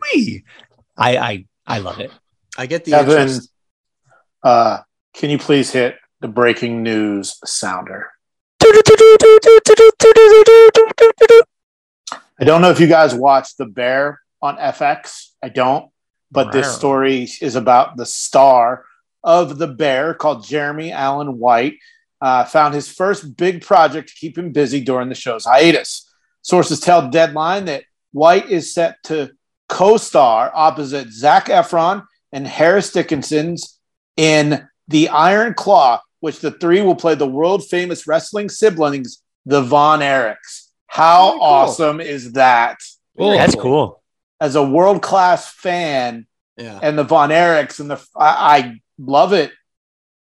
[0.98, 2.12] I I I love it.
[2.58, 3.40] I get the Evan.
[4.44, 4.80] Uh,
[5.14, 8.12] can you please hit the breaking news sounder?
[12.40, 15.30] I don't know if you guys watched The Bear on FX.
[15.42, 15.90] I don't,
[16.32, 18.86] but this story is about the star
[19.24, 21.78] of the Bear called Jeremy Allen White.
[22.22, 26.10] Uh, found his first big project to keep him busy during the show's hiatus.
[26.42, 27.84] Sources tell Deadline that
[28.14, 29.32] White is set to
[29.68, 33.80] co star opposite Zac Efron and Harris Dickinson's
[34.16, 39.62] in The Iron Claw, which the three will play the world famous wrestling siblings, the
[39.62, 40.70] Von Erichs.
[40.88, 41.42] How cool.
[41.42, 42.78] awesome is that?
[43.18, 43.32] Cool.
[43.32, 44.04] That's cool.
[44.40, 46.80] As a world class fan, yeah.
[46.82, 49.52] and the Von Erichs and the I, I love it.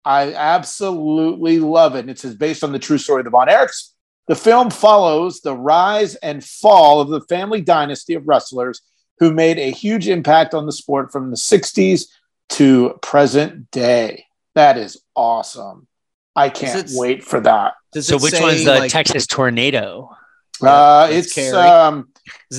[0.06, 2.00] I absolutely love it.
[2.00, 3.92] And it's based on the true story of the Von Erichs.
[4.28, 8.82] The film follows the rise and fall of the family dynasty of wrestlers
[9.20, 12.06] who made a huge impact on the sport from the 60s
[12.50, 14.26] to present day.
[14.56, 15.88] That is awesome.
[16.36, 17.74] I can't wait for that.
[18.00, 20.16] So, which one's the like, Texas tornado?
[20.62, 22.10] Uh, it's, it's um,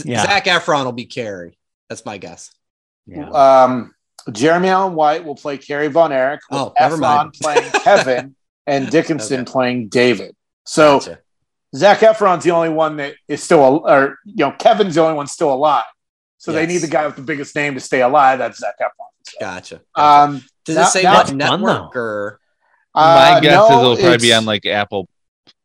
[0.04, 0.22] yeah.
[0.22, 1.56] Zac Efron will be Kerry.
[1.88, 2.50] That's my guess.
[3.06, 3.28] Yeah.
[3.30, 3.94] Um,
[4.32, 6.40] Jeremy Allen White will play Kerry Von Erich.
[6.50, 7.32] With Oh, never mind.
[7.32, 9.52] Efron playing Kevin and Dickinson Okay.
[9.52, 10.34] playing David.
[10.66, 11.18] So Gotcha.
[11.76, 15.14] Zac Efron's the only one that is still, al- or you know, Kevin's the only
[15.14, 15.84] one still alive.
[16.38, 18.38] So they need the guy with the biggest name to stay alive.
[18.38, 18.88] That's Zach Efron.
[19.26, 19.80] So, Gotcha.
[19.94, 20.06] gotcha.
[20.32, 22.00] um, Does now- it say now- what network though.
[22.00, 22.40] or
[22.94, 23.02] My
[23.32, 25.08] uh, guess no, is it'll probably be on like Apple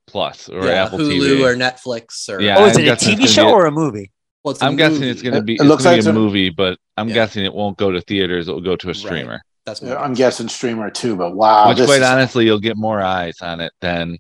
[0.08, 1.42] Plus or yeah, Apple Hulu TV.
[1.44, 4.12] or Netflix or Yeah, Oh, is I'm it a TV show or a movie?
[4.46, 5.10] Well, it's a I'm guessing movie.
[5.10, 7.16] it's going to be it it's looks like a movie, but I'm Yeah.
[7.16, 8.48] guessing it won't go to theaters.
[8.48, 8.96] It will go to a Right.
[8.96, 9.42] streamer.
[9.66, 12.78] That's Yeah, I'm guessing streamer too, but wow, Which, this quite is- honestly, you'll get
[12.78, 14.20] more eyes on it than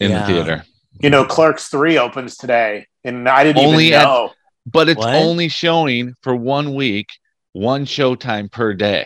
[0.00, 0.20] in Yeah.
[0.20, 0.64] the theater.
[1.00, 4.32] you know, Clerks three opens today, and I didn't Only even at- know.
[4.66, 5.14] But it's What?
[5.14, 7.06] only showing for one week,
[7.52, 9.04] one showtime per day,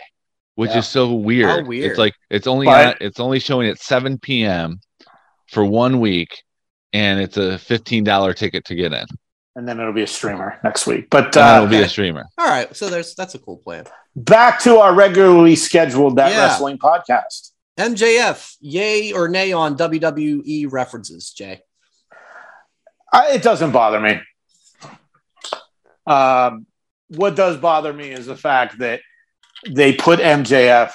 [0.55, 0.77] which Yeah.
[0.79, 1.49] is so weird.
[1.49, 1.91] How weird.
[1.91, 4.79] It's like it's only But- on, it's only showing at 7 p.m.
[5.51, 6.41] for one week,
[6.93, 9.05] and it's a fifteen dollar ticket to get in.
[9.55, 11.09] And then it'll be a streamer next week.
[11.09, 12.25] But And uh, it'll be a streamer.
[12.37, 13.85] All right, so there's that's a cool plan.
[14.15, 16.45] back to our regularly scheduled that Yeah.
[16.45, 17.51] wrestling podcast.
[17.77, 21.61] MJF, yay or nay on WWE references, Jay?
[23.11, 24.19] I, it doesn't bother me.
[26.05, 26.65] Um,
[27.07, 29.01] what does bother me is the fact that
[29.67, 30.93] they put MJF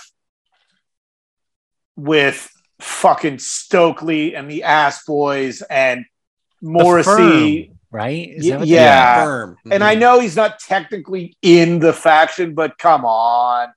[1.97, 2.49] with
[2.81, 6.05] fucking Stokely and the Ass Boys and
[6.62, 7.73] The Morrissey.
[7.90, 8.29] Firm, right?
[8.29, 9.24] Is Y- that yeah.
[9.24, 9.57] Firm.
[9.70, 10.01] And I mm-hmm.
[10.01, 13.68] know he's not technically in the faction, but come on.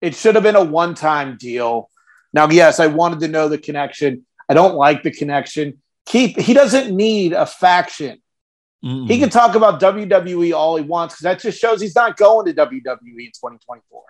[0.00, 1.90] It should have been a one time deal.
[2.32, 4.24] Now, yes, I wanted to know the connection.
[4.48, 5.80] I don't like the connection.
[6.06, 8.20] Keep he doesn't need a faction.
[8.84, 9.08] Mm-mm.
[9.08, 12.46] He can talk about WWE all he wants because that just shows he's not going
[12.46, 14.02] to WWE in 2024.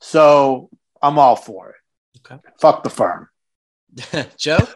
[0.00, 0.70] So
[1.02, 1.76] I'm all for it.
[2.32, 2.40] Okay.
[2.60, 3.28] Fuck the firm.
[4.38, 4.66] Joe.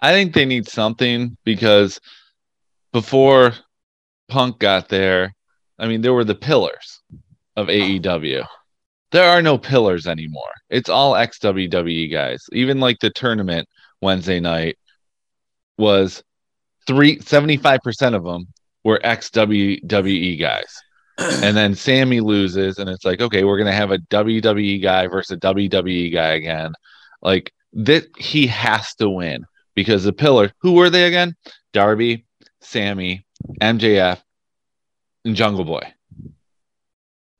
[0.00, 2.00] I think they need something because
[2.92, 3.52] before
[4.28, 5.34] Punk got there,
[5.78, 7.00] I mean, there were the pillars
[7.56, 7.78] of uh-huh.
[7.78, 8.46] AEW.
[9.12, 10.52] There are no pillars anymore.
[10.68, 12.44] It's all ex WWE guys.
[12.52, 13.68] Even like the tournament
[14.00, 14.78] Wednesday night
[15.78, 16.22] was
[16.86, 18.46] three seventy five percent of them
[18.84, 20.74] were ex WWE guys.
[21.42, 25.32] And then Sammy loses, and it's like, okay, we're gonna have a WWE guy versus
[25.32, 26.72] a WWE guy again.
[27.20, 30.52] Like that, he has to win because the pillar.
[30.60, 31.34] Who were they again?
[31.74, 32.24] Darby,
[32.60, 33.24] Sammy,
[33.60, 34.20] MJF,
[35.24, 35.92] and Jungle Boy.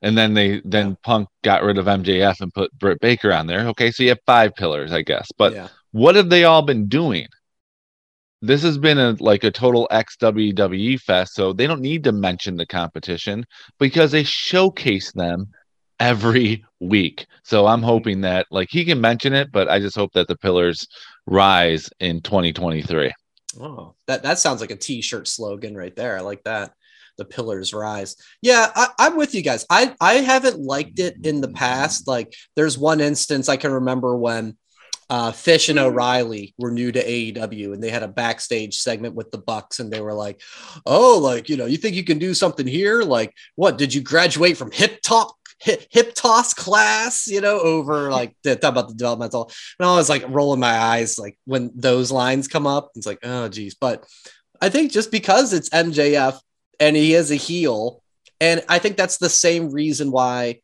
[0.01, 3.67] And then they then Punk got rid of MJF and put Britt Baker on there.
[3.67, 5.27] Okay, so you have five pillars, I guess.
[5.37, 5.67] But yeah.
[5.91, 7.27] what have they all been doing?
[8.41, 12.11] This has been a like a total ex WWE fest, so they don't need to
[12.11, 13.45] mention the competition
[13.77, 15.51] because they showcase them
[15.99, 17.27] every week.
[17.43, 20.35] So I'm hoping that like he can mention it, but I just hope that the
[20.35, 20.87] pillars
[21.27, 23.13] rise in 2023.
[23.59, 26.17] Oh, that that sounds like a t-shirt slogan right there.
[26.17, 26.73] I like that.
[27.17, 28.15] The pillars rise.
[28.41, 29.65] Yeah, I, I'm with you guys.
[29.69, 32.07] I I haven't liked it in the past.
[32.07, 34.57] Like, there's one instance I can remember when
[35.11, 39.29] uh, Fish and O'Reilly were new to AEW, and they had a backstage segment with
[39.29, 40.41] the Bucks, and they were like,
[40.85, 43.03] "Oh, like you know, you think you can do something here?
[43.03, 43.77] Like, what?
[43.77, 48.55] Did you graduate from hip top?" Hip, hip toss class, you know, over like the
[48.55, 49.51] talk about the developmental.
[49.79, 52.91] And I was like rolling my eyes, like when those lines come up.
[52.95, 53.75] It's like, oh, geez.
[53.75, 54.05] But
[54.61, 56.39] I think just because it's MJF
[56.79, 58.01] and he is a heel,
[58.39, 60.61] and I think that's the same reason why,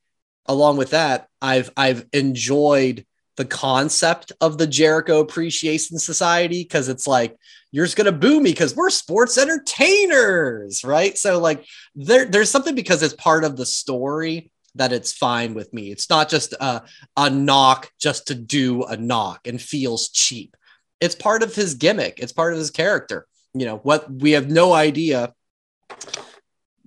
[0.47, 3.05] along with that, I've I've enjoyed
[3.37, 7.37] the concept of the Jericho Appreciation Society because it's like
[7.71, 11.17] you're just gonna boo me because we're sports entertainers, right?
[11.17, 15.73] So like there there's something because it's part of the story that it's fine with
[15.73, 15.91] me.
[15.91, 16.83] It's not just a,
[17.15, 20.55] a knock just to do a knock and feels cheap.
[20.99, 22.19] It's part of his gimmick.
[22.19, 23.27] It's part of his character.
[23.53, 24.11] You know what?
[24.11, 25.33] We have no idea.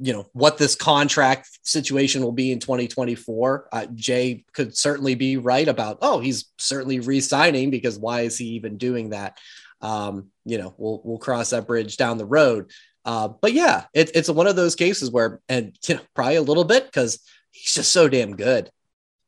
[0.02, 3.68] You know what this contract situation will be in 2024.
[3.70, 5.98] Uh, Jay could certainly be right about.
[6.00, 9.38] Oh, he's certainly re-signing because why is he even doing that?
[9.82, 12.70] Um, you know, we'll we'll cross that bridge down the road.
[13.04, 16.42] Uh, but yeah, it, it's one of those cases where, and you know, probably a
[16.42, 17.20] little bit because
[17.50, 18.70] he's just so damn good.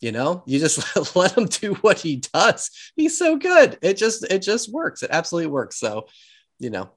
[0.01, 2.71] You know, you just let him do what he does.
[2.97, 3.79] He's so good.
[3.83, 5.03] It just it just works.
[5.03, 5.79] It absolutely works.
[5.79, 6.07] So,
[6.59, 6.91] you know,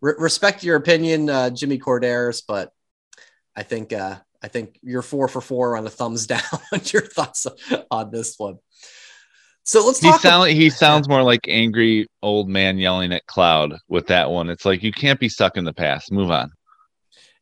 [0.00, 2.72] re- respect your opinion, uh, Jimmy Korderas, but
[3.56, 6.40] I think uh, I think you're four for four on a thumbs down
[6.72, 7.46] on your thoughts
[7.90, 8.58] on this one.
[9.64, 10.20] So let's He talk.
[10.20, 14.48] sound he sounds more like angry old man yelling at cloud with that one.
[14.50, 16.12] It's like you can't be stuck in the past.
[16.12, 16.52] Move on.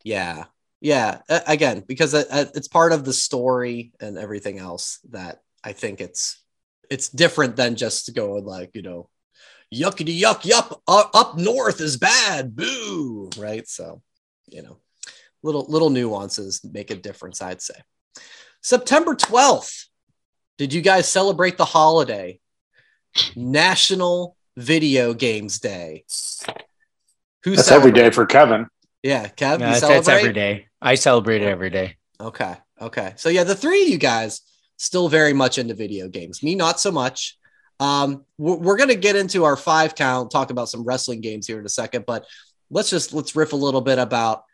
[0.02, 0.44] Yeah.
[0.80, 1.18] Yeah.
[1.46, 6.00] Again, because it, it- it's part of the story and everything else that I think
[6.00, 6.42] it's
[6.90, 9.08] it's different than just going like, you know,
[9.72, 12.56] yuckity yuck yup up, up north is bad.
[12.56, 13.30] Boo.
[13.38, 13.68] Right.
[13.68, 14.02] So,
[14.48, 14.78] you know,
[15.42, 17.74] little little nuances make a difference, I'd say.
[18.62, 19.86] September 12th.
[20.58, 22.40] Did you guys celebrate the holiday?
[23.36, 26.04] National Video Games Day.
[27.44, 28.66] Who That's every day for Kevin.
[29.02, 30.66] Yeah, Kev, Yeah, you that's, that's every day.
[30.82, 31.96] I celebrate it every day.
[32.20, 32.56] Okay.
[32.80, 33.12] Okay.
[33.16, 34.42] So yeah, the three of you guys
[34.76, 36.42] still very much into video games.
[36.42, 37.36] Me, not so much.
[37.78, 41.58] Um, we're, we're gonna get into our five count, talk about some wrestling games here
[41.58, 42.26] in a second, but
[42.70, 44.44] let's just let's riff a little bit about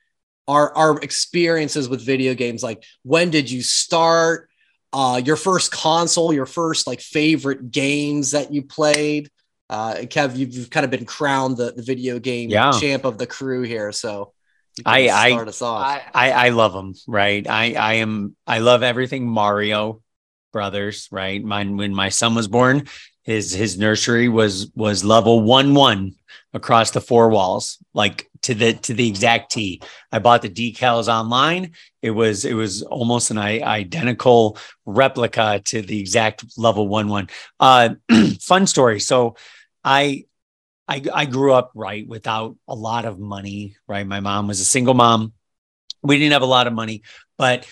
[0.48, 2.62] our our experiences with video games.
[2.62, 4.48] Like, when did you start?
[4.92, 9.28] Uh, your first console, your first like favorite games that you played.
[9.68, 12.70] Uh, Kev, you've, you've kind of been crowned the, the video game Yeah.
[12.70, 14.32] champ of the crew here, so
[14.84, 15.82] I- I- start us off.
[15.86, 17.46] I, I, I love them, right?
[17.48, 20.02] I, I am, I love everything Mario
[20.52, 21.42] Brothers, right?
[21.42, 22.84] Mine, when my son was born,
[23.22, 26.14] his, his nursery was, was level one, one
[26.54, 29.82] across the four walls, like to the, to the exact T.
[30.12, 31.72] I bought the decals online.
[32.02, 37.28] It was, it was almost an i- identical replica to the exact level one, one.
[37.58, 37.94] Uh,
[38.40, 39.00] fun story.
[39.00, 39.36] So
[39.84, 40.24] I,
[40.88, 44.06] I, I grew up right without a lot of money, right?
[44.06, 45.32] My mom was a single mom.
[46.02, 47.02] We didn't have a lot of money,
[47.36, 47.66] but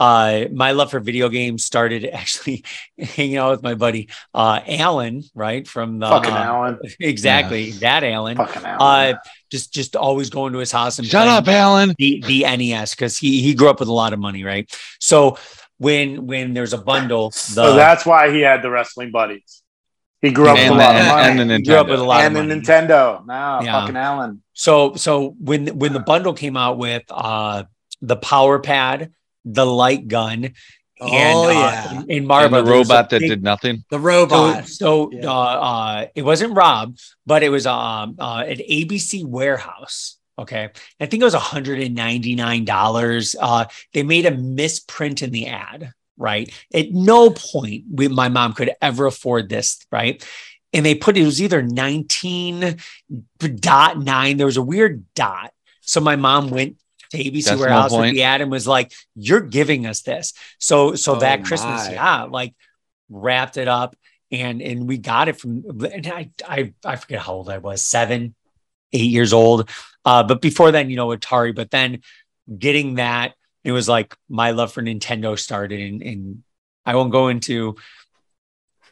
[0.00, 2.64] uh, my love for video games started actually
[2.98, 5.68] hanging out with my buddy uh, Alan, right?
[5.68, 6.78] From the Fucking uh, Alan.
[7.00, 8.36] exactly that Alan.
[8.36, 9.14] Fucking Alan.
[9.14, 9.18] Uh,
[9.50, 11.94] just just always going to his house and Shut up, Alan.
[11.98, 14.74] the the NES because he he grew up with a lot of money, right?
[15.00, 15.38] So
[15.78, 19.59] when when there's a bundle, the so that's why he had the wrestling buddies.
[20.22, 21.40] He grew up And with a lot of money.
[21.40, 22.06] and the he grew up with a Nintendo.
[22.06, 22.60] lot and of the money.
[22.60, 23.26] Nintendo.
[23.26, 23.80] No, Yeah.
[23.80, 24.42] fucking Alan.
[24.52, 27.64] So so when when the bundle came out with uh
[28.02, 29.12] the power pad,
[29.44, 30.44] the light gun,
[31.00, 32.02] and Oh, uh, yeah.
[32.02, 33.84] in And Marvel the robot that did nothing.
[33.90, 34.68] the so, robot.
[34.68, 35.30] so Yeah.
[35.30, 40.16] uh, uh, it wasn't Rob, but it was um uh, an ABC warehouse.
[40.38, 40.68] Okay,
[41.00, 43.36] I think it was hundred and ninety nine dollars.
[43.40, 43.64] Uh,
[43.94, 45.92] they made a misprint in the ad.
[46.20, 49.84] Right, at no point we, my mom could ever afford this.
[49.90, 50.22] Right,
[50.74, 52.76] and they put it was either nineteen
[53.38, 54.36] dot nine.
[54.36, 55.52] There was a weird dot.
[55.80, 56.76] So my mom went
[57.10, 60.94] to ABC Decimal warehouse with the ad and was like, "You're giving us this." So
[60.94, 61.94] so Oh, that Christmas, my.
[61.94, 62.54] yeah, like
[63.08, 63.96] wrapped it up
[64.30, 67.82] and and we got it from and I I I forget how old I was,
[67.82, 68.34] seven,
[68.92, 69.68] eight years old.
[70.04, 71.54] Uh, but before then, you know, Atari.
[71.54, 72.02] But then
[72.56, 73.34] getting that,
[73.64, 76.42] it was like my love for Nintendo started, and, and
[76.84, 77.76] I won't go into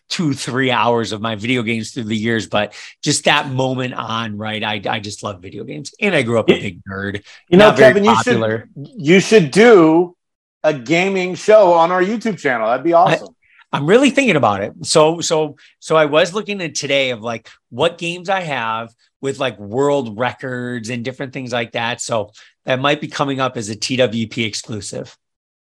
[0.09, 4.37] two three hours of my video games through the years, but just that moment on,
[4.37, 4.63] right?
[4.63, 7.25] I I just love video games, and I grew up a big nerd.
[7.49, 10.17] You know, Kevin, you should you should do
[10.65, 12.69] a gaming show on our YouTube channel.
[12.69, 13.35] That'd be awesome.
[13.71, 14.73] I'm really thinking about it.
[14.83, 19.39] So so so I was looking at today of like what games I have with
[19.39, 22.01] like world records and different things like that.
[22.01, 22.31] So
[22.69, 25.17] that might be coming up as a TWP exclusive.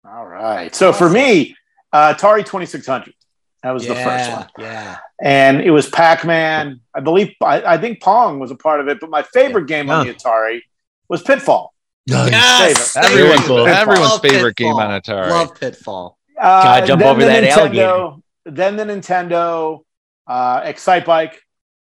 [0.05, 0.75] All right.
[0.75, 1.55] So for me,
[1.93, 3.15] uh, Atari 2600.
[3.63, 4.47] That was the first one.
[4.59, 4.99] Yeah.
[5.23, 6.81] and it was Pac-Man.
[6.95, 9.89] I believe I, I think Pong was a part of it, but my favorite game
[9.89, 10.13] on Yeah.
[10.13, 10.61] the Atari
[11.09, 11.73] was Pitfall.
[12.07, 12.93] Yes.
[12.93, 13.07] Favorite.
[13.07, 13.67] thank Everyone's, you.
[13.67, 14.81] everyone's Love favorite game Pitfall.
[14.93, 15.31] on Atari.
[15.31, 16.19] Love Pitfall.
[16.39, 19.81] Uh, Gotta jump then over the that Nintendo, Then the Nintendo,
[20.27, 21.35] uh, Excitebike,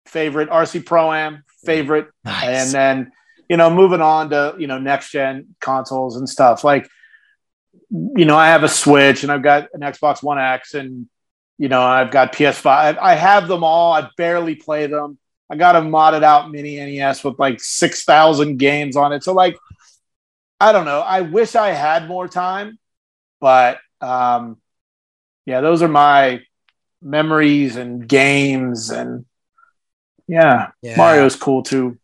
[0.07, 2.45] favorite, RC Pro Am, favorite, Nice.
[2.45, 3.12] and then
[3.49, 6.64] you know moving on to you know next gen consoles and stuff.
[6.64, 6.88] Like
[7.90, 11.07] you know i have a switch and i've got an xbox one x and
[11.59, 13.92] you know i've got ps5 i have them all.
[13.92, 15.18] I barely play them.
[15.51, 19.22] I got a modded out mini nes with like 6000 games on it.
[19.22, 19.57] So like
[20.61, 21.01] i don't know.
[21.01, 22.78] I wish i had more time
[23.40, 24.57] but um
[25.45, 26.40] yeah those are my
[27.03, 29.26] memories and games and
[30.26, 30.97] yeah, Yeah.
[30.97, 31.99] mario's cool too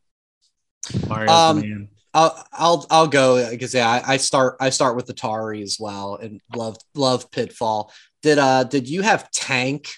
[1.09, 1.88] Mario's Um, man.
[2.12, 6.16] I'll I'll I'll go because yeah, I, I start I start with Atari as well
[6.16, 7.93] and love love Pitfall.
[8.22, 9.88] Did uh did you have Tank,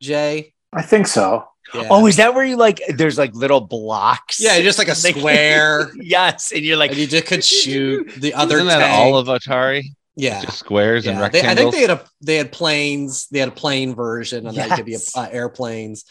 [0.00, 0.52] Jay?
[0.72, 1.88] i think so Yeah.
[1.90, 2.80] Oh, is that where you like?
[2.88, 4.38] There's like little blocks.
[4.40, 5.90] yeah, just like a square.
[5.96, 8.98] yes, and you're like, and you just could shoot the other Isn't that tank.
[8.98, 9.82] all of Atari?
[10.16, 10.42] yeah.
[10.42, 13.28] Just squares and Yeah, they, I think they had a they had planes.
[13.28, 15.16] They had a plane version, and that could be Yes.
[15.16, 16.04] uh, airplanes.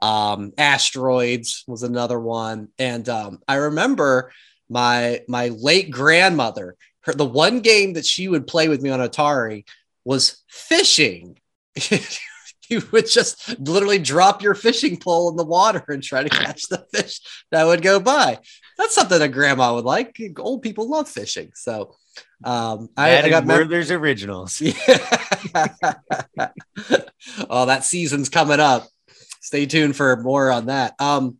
[0.00, 4.32] Um, asteroids was another one, and um, I remember
[4.68, 6.76] my my late grandmother.
[7.00, 9.64] Her the one game that she would play with me on Atari
[10.04, 11.38] was fishing.
[12.68, 16.68] you would just literally drop your fishing pole in the water and try to catch
[16.68, 17.20] the fish
[17.50, 18.38] that would go by.
[18.78, 20.20] That's something a grandma would like.
[20.38, 21.96] Old people love fishing, so.
[22.44, 24.60] Um, I, I got mem- originals.
[24.60, 24.74] yeah.
[27.50, 28.88] oh, that season's coming up.
[29.46, 30.94] Stay tuned for more on that.
[30.98, 31.38] Um,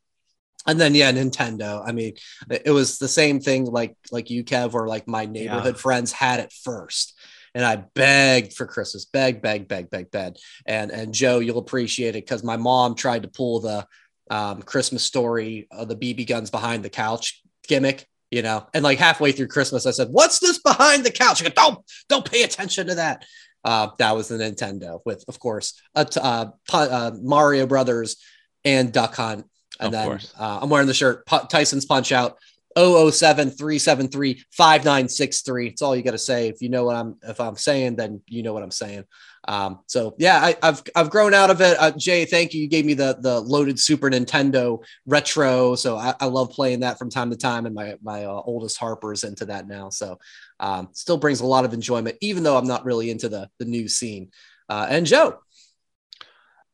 [0.65, 1.83] and then yeah, Nintendo.
[1.85, 2.15] I mean,
[2.49, 6.39] it was the same thing like like you, Kev, or like my neighborhood friends had
[6.39, 7.19] it first.
[7.53, 10.37] and I begged for Christmas, beg, beg, beg, beg, beg.
[10.67, 13.85] And and Joe, you'll appreciate it because my mom tried to pull the
[14.31, 19.01] um, Christmas story of the BB guns behind the couch gimmick, you know, and like
[19.01, 21.79] halfway through Christmas, I said, "What's this behind the couch?" Go, "Don't,
[22.09, 23.25] don't pay attention to that."
[23.67, 28.17] Uh, that was the Nintendo with, of course, a uh, uh, Mario Brothers
[28.65, 29.45] and Duck Hunt.
[29.81, 32.39] And Of then uh, I'm wearing the shirt Pu- Tyson's Punch Out
[32.79, 35.67] 007 373 5963.
[35.67, 36.49] It's all you got to say.
[36.49, 39.03] If you know what I'm, if I'm saying, then you know what I'm saying.
[39.49, 41.77] Um, so yeah, I, I've I've grown out of it.
[41.79, 42.63] Uh, Jay, thank you.
[42.63, 46.99] You gave me the the loaded Super Nintendo retro, so I, I love playing that
[46.99, 47.67] from time to time.
[47.67, 50.19] And my my uh, oldest Harper is into that now, so
[50.61, 53.65] um, still brings a lot of enjoyment, even though I'm not really into the the
[53.65, 54.31] new scene.
[54.69, 55.39] Uh, and Joe,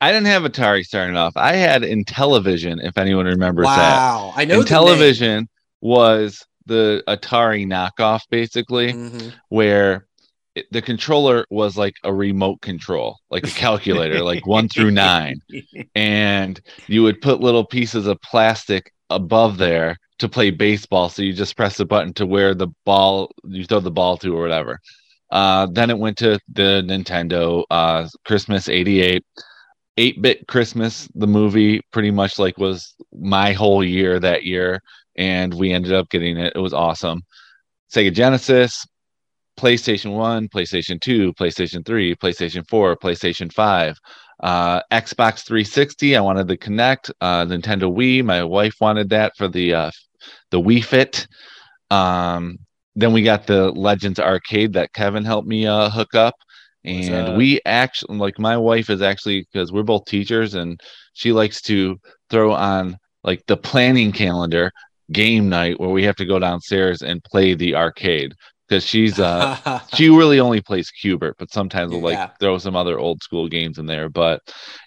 [0.01, 1.33] I didn't have Atari starting off.
[1.37, 3.97] I had Intellivision, if anyone remembers that.
[3.97, 5.47] wow, I know Intellivision
[5.81, 8.93] was the Atari knockoff, basically.
[8.93, 9.33] Mhm.
[9.49, 10.07] where
[10.55, 15.41] it, the controller was like a remote control, like a calculator, like one through nine.
[15.95, 21.09] And you would put little pieces of plastic above there to play baseball.
[21.09, 24.37] So you just press the button to where the ball, you throw the ball to
[24.37, 24.79] or whatever.
[25.31, 29.25] Uh, then it went to the Nintendo uh, Christmas 88.
[29.99, 34.81] 8 bit Christmas, the movie pretty much like was my whole year that year.
[35.17, 36.53] And we ended up getting it.
[36.55, 37.23] It was awesome.
[37.93, 38.87] Sega Genesis,
[39.59, 43.97] PlayStation 1, PlayStation 2, PlayStation 3, PlayStation 4, PlayStation 5,
[44.43, 46.17] uh, Xbox 360.
[46.17, 48.25] I wanted the Kinect, uh, Nintendo Wii.
[48.25, 49.91] My wife wanted that for the uh,
[50.51, 51.27] the Wii Fit.
[51.91, 52.59] Um,
[52.95, 56.35] then we got the Legends Arcade that Kevin helped me uh, hook up.
[56.85, 60.81] And we actually, like, my wife is actually because we're both teachers, and
[61.13, 64.73] she likes to throw on like the planning calendar
[65.13, 68.35] game night where we have to go downstairs and play the arcade
[68.73, 69.47] because she's uh
[69.95, 72.31] she really only plays Q*bert, but sometimes we'll like Yeah.
[72.41, 74.09] throw some other old school games in there.
[74.09, 74.41] But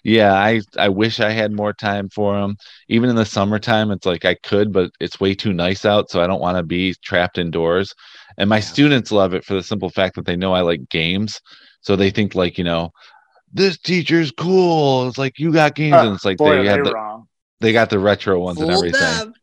[0.04, 2.56] yeah, I I wish I had more time for them.
[2.88, 6.20] Even in the summertime, it's like I could, but it's way too nice out, so
[6.22, 7.92] I don't want to be trapped indoors.
[8.38, 8.62] And my Yeah.
[8.62, 11.40] students love it for the simple fact that they know I like games,
[11.80, 12.90] so they think like you know.
[13.52, 15.08] This teacher's cool.
[15.08, 17.28] It's like you got games, and it's like Boy, they had the, wrong.
[17.60, 19.20] they got the retro ones and everything.
[19.20, 19.34] them.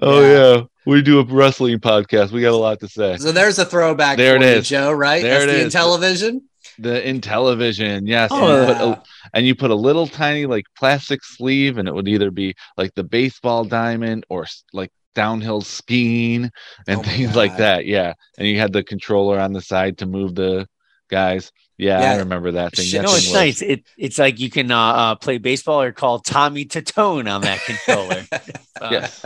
[0.00, 0.54] Oh Yeah.
[0.54, 0.62] yeah.
[0.86, 2.32] we do a wrestling podcast.
[2.32, 3.16] We got a lot to say.
[3.18, 4.16] So there's a throwback.
[4.16, 4.62] There it.
[4.62, 4.92] Joe.
[4.92, 5.22] Right?
[5.22, 5.74] There That's it the is.
[5.74, 6.40] Intellivision.
[6.78, 8.30] The Intellivision, yes.
[8.32, 8.94] Oh, and, you put oh, yeah.
[8.94, 9.02] a,
[9.34, 12.94] and you put a little tiny like plastic sleeve, and it would either be like
[12.94, 16.50] the baseball diamond or like downhill skiing
[16.88, 17.84] and Oh things like that.
[17.84, 20.66] Yeah, and you had the controller on the side to move the
[21.12, 21.52] guys.
[21.78, 22.12] Yeah, Yeah.
[22.12, 22.84] I remember that thing.
[22.86, 23.62] Shit, That no, thing it's was- nice.
[23.62, 27.60] It, it's like you can uh, uh, play baseball or call Tommy Tutone on that
[27.60, 28.24] controller.
[28.32, 28.38] Uh,
[28.90, 29.24] Yes.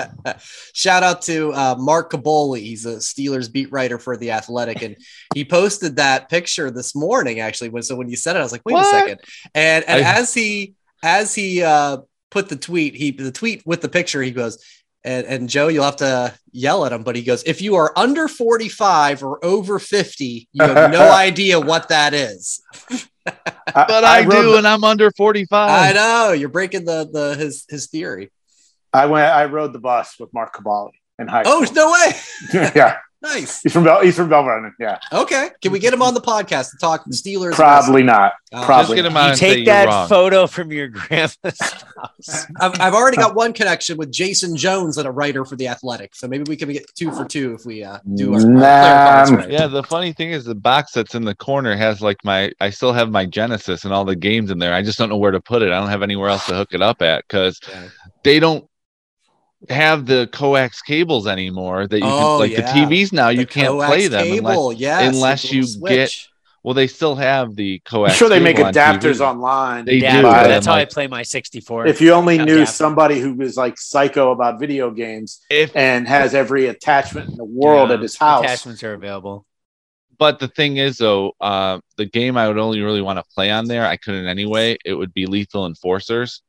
[0.75, 2.61] Shout out to uh, Mark Kaboly.
[2.61, 4.97] He's a Steelers beat writer for the Athletic, and
[5.35, 7.41] he posted that picture this morning.
[7.41, 8.87] Actually, when so when you said it, I was like, wait What?
[8.95, 9.21] a second.
[9.55, 11.99] And and I- as he as he uh,
[12.31, 14.59] put the tweet, he the tweet with the picture, he goes.
[15.07, 17.97] And, and Joe, you'll have to yell at him, but he goes, if you are
[17.97, 22.61] under 45 or over 50, you have no idea what that is.
[23.25, 25.71] But I, rode do, the- and I'm under 45.
[25.71, 28.33] I know you're breaking the the his his theory.
[28.93, 29.27] I went.
[29.33, 32.71] I rode the bus with Mark Kaboly in high Oh no way!
[32.75, 33.61] yeah, nice.
[33.63, 34.75] he's from Bel- he's from Belle Vernon.
[34.79, 37.55] Yeah, Okay, can we get him on the podcast to talk Steelers?
[37.55, 38.33] probably not.
[38.53, 38.97] Uh, Just Probably.
[38.97, 39.31] get him not.
[39.31, 40.09] You take that wrong.
[40.09, 42.47] photo from your grandma's house.
[42.61, 46.15] I've, I've already got one connection with Jason Jones and a writer for the Athletic,
[46.15, 49.37] so maybe we can get two for two if we uh, do our, our Nah.
[49.37, 49.51] right.
[49.51, 52.71] Yeah, the funny thing is the box that's in the corner has like my I
[52.71, 54.73] still have my Genesis and all the games in there.
[54.73, 55.73] I just don't know where to put it.
[55.73, 57.89] I don't have anywhere else to hook it up at because Yeah.
[58.23, 58.65] they don't
[59.69, 62.61] have the coax cables anymore that you Oh, can like yeah.
[62.73, 66.29] the TVs now The you can't play them unless yes, unless the little you get
[66.63, 68.19] well they still have the coax I'm coax.
[68.19, 69.21] sure they make cable on adapters TV.
[69.21, 69.85] online.
[69.87, 71.87] They Yeah, do, but but that's how like- I play my 64.
[71.87, 72.67] If you only knew Adapter.
[72.73, 77.45] somebody who was like psycho about video games If and has every attachment in the
[77.45, 79.47] world Yeah, at his house, Attachments are available.
[80.19, 83.51] but the thing is though, uh, the game I would only really want to play
[83.51, 84.77] on there, I couldn't anyway.
[84.85, 86.43] It would be Lethal Enforcers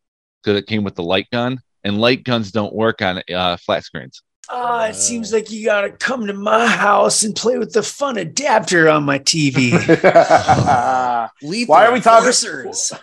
[0.44, 3.84] because it came with the light gun, and light guns don't work on uh, flat
[3.84, 4.22] screens.
[4.50, 7.84] Oh, it seems like you got to come to my house and play with the
[7.84, 9.72] fun adapter on my TV.
[11.68, 12.32] Why are we talking-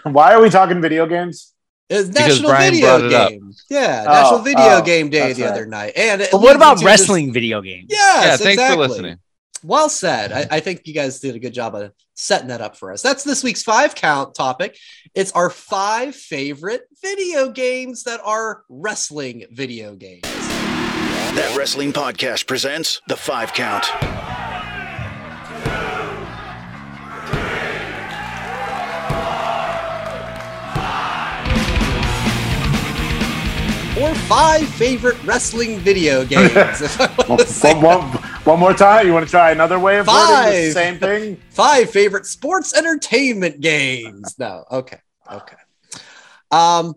[0.13, 1.53] Why are we talking video games?
[1.91, 3.31] It's National Brian Video brought it up.
[3.31, 3.53] Game.
[3.69, 5.51] Yeah, Oh, National Video oh, Game Day the right.
[5.53, 5.93] other night.
[5.97, 7.89] And but what about into this- wrestling video games?
[7.91, 8.77] Yes, yeah, thanks exactly.
[8.77, 9.19] for listening.
[9.65, 10.31] Well said.
[10.31, 13.01] I, I think you guys did a good job of setting that up for us.
[13.01, 14.77] That's this week's five count topic.
[15.15, 20.25] It's our five favorite video games that are wrestling video games.
[20.25, 23.87] That Wrestling Podcast presents The Five Count.
[34.05, 36.81] Your five favorite wrestling video games.
[36.83, 39.07] if I want to say one, one, one more time.
[39.07, 40.53] You want to try another way of wording Five.
[40.53, 41.37] the same thing?
[41.51, 44.39] five favorite sports entertainment games.
[44.39, 44.99] No, okay,
[45.31, 45.57] okay.
[46.51, 46.95] Um,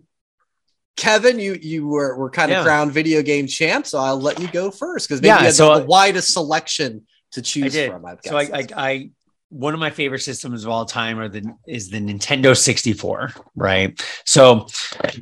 [0.98, 2.64] Kevin, you you were were kind of Yeah.
[2.64, 5.54] crowned video game champ, so I'll let you go first because maybe Yeah, you had
[5.54, 7.92] so the, I- widest selection to I choose did.
[7.92, 8.06] from.
[8.06, 8.42] I've So I.
[8.54, 9.10] I, I,
[9.50, 14.02] one of my favorite systems of all time are the is the Nintendo 64, right?
[14.26, 14.68] So,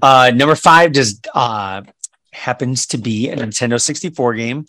[0.02, 1.84] uh, number five just uh
[2.34, 4.66] happens to be a Nintendo 64 game,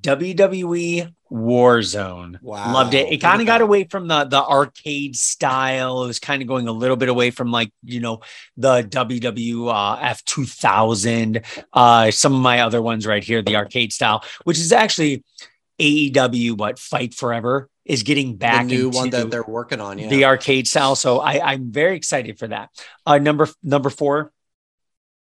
[0.00, 2.42] WWE Warzone.
[2.42, 2.72] Wow.
[2.72, 3.12] Loved it.
[3.12, 6.04] It kind of got away from the the arcade style.
[6.04, 8.20] It was kind of going a little bit away from like you know
[8.56, 11.42] the WWF 2000.
[11.72, 15.24] Uh, some of my other ones right here, the arcade style, which is actually
[15.78, 16.56] AEW.
[16.56, 19.98] What Fight Forever is getting the back new into one that they're working on.
[19.98, 20.08] Yeah.
[20.08, 20.94] the arcade style.
[20.94, 22.70] So I, I'm very excited for that.
[23.04, 24.32] Uh, number number four,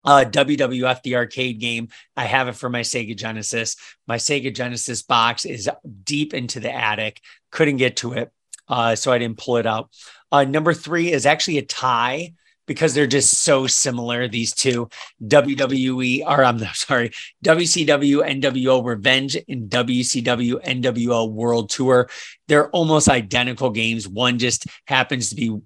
[0.04, 1.88] uh, WWF the arcade game.
[2.14, 3.76] I have it for my Sega Genesis.
[4.06, 5.70] My Sega Genesis box is
[6.04, 7.22] deep into the attic.
[7.50, 8.30] Couldn't get to it,
[8.68, 9.88] uh, so I didn't pull it out.
[10.30, 12.34] Uh, number three is actually a tie
[12.72, 14.28] because they're just so similar.
[14.28, 14.88] These two
[15.22, 17.10] WWE, or I'm sorry,
[17.44, 22.08] WCW NWO Revenge and WCW NWO World Tour.
[22.48, 24.08] They're almost identical games.
[24.08, 25.58] One just happens to be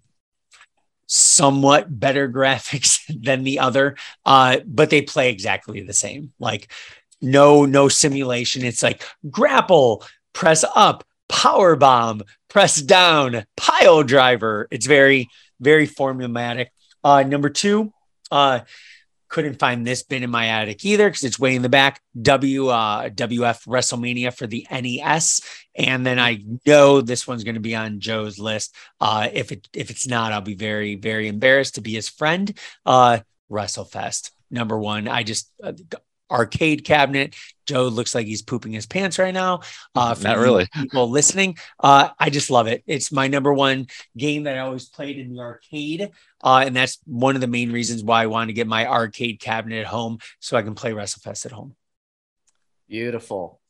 [1.06, 6.32] somewhat better graphics than the other, uh, but they play exactly the same.
[6.38, 6.70] Like
[7.22, 8.64] no, no simulation.
[8.64, 14.68] It's like grapple, press up, power bomb, press down, pile driver.
[14.70, 15.28] It's very,
[15.60, 16.66] very formulatic.
[17.06, 17.92] Uh, number two,
[18.32, 18.58] uh,
[19.28, 22.00] couldn't find this bin in my attic either because it's way in the back.
[22.20, 25.40] W uh, WF WrestleMania for the NES,
[25.76, 28.74] and then I know this one's going to be on Joe's list.
[29.00, 32.52] Uh, if it if it's not, I'll be very very embarrassed to be his friend.
[32.84, 35.06] Uh, WrestleFest number one.
[35.06, 35.74] I just uh,
[36.28, 37.36] arcade cabinet.
[37.66, 39.60] Joe looks like he's pooping his pants right now.
[39.94, 40.68] Uh, for Not really.
[40.74, 41.56] people listening.
[41.78, 42.82] Uh, I just love it.
[42.86, 46.10] It's my number one game that I always played in the arcade.
[46.42, 49.40] Uh, and that's one of the main reasons why I wanted to get my arcade
[49.40, 51.74] cabinet at home so I can play WrestleFest at home.
[52.88, 53.60] Beautiful.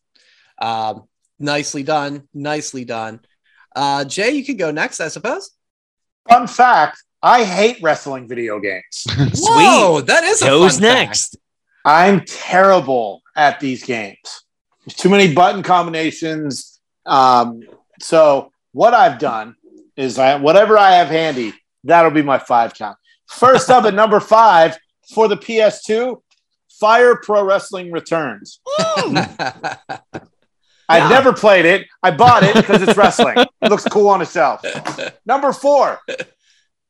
[0.61, 1.05] Um,
[1.39, 2.29] nicely done.
[2.35, 3.21] Nicely done.
[3.75, 5.51] Uh, Jay, you can go next, I suppose.
[6.29, 9.05] Fun fact I hate wrestling video games.
[9.35, 11.09] Whoa, that is a Joe's fun fact.
[11.09, 11.37] next.
[11.85, 14.45] I'm terrible at these games.
[14.85, 16.81] There's too many button combinations.
[17.05, 17.61] Um,
[18.01, 19.57] so what I've done
[19.97, 21.53] is I whatever I have handy,
[21.85, 22.97] that'll be my five count.
[23.29, 24.77] First up at number five
[25.15, 26.21] for the PS2,
[26.81, 28.61] Fire Pro Wrestling Returns.
[30.89, 31.09] I've Yeah.
[31.09, 31.87] never played it.
[32.03, 33.39] I bought it because it's wrestling.
[33.39, 34.63] It looks cool on a shelf.
[35.25, 35.99] Number four,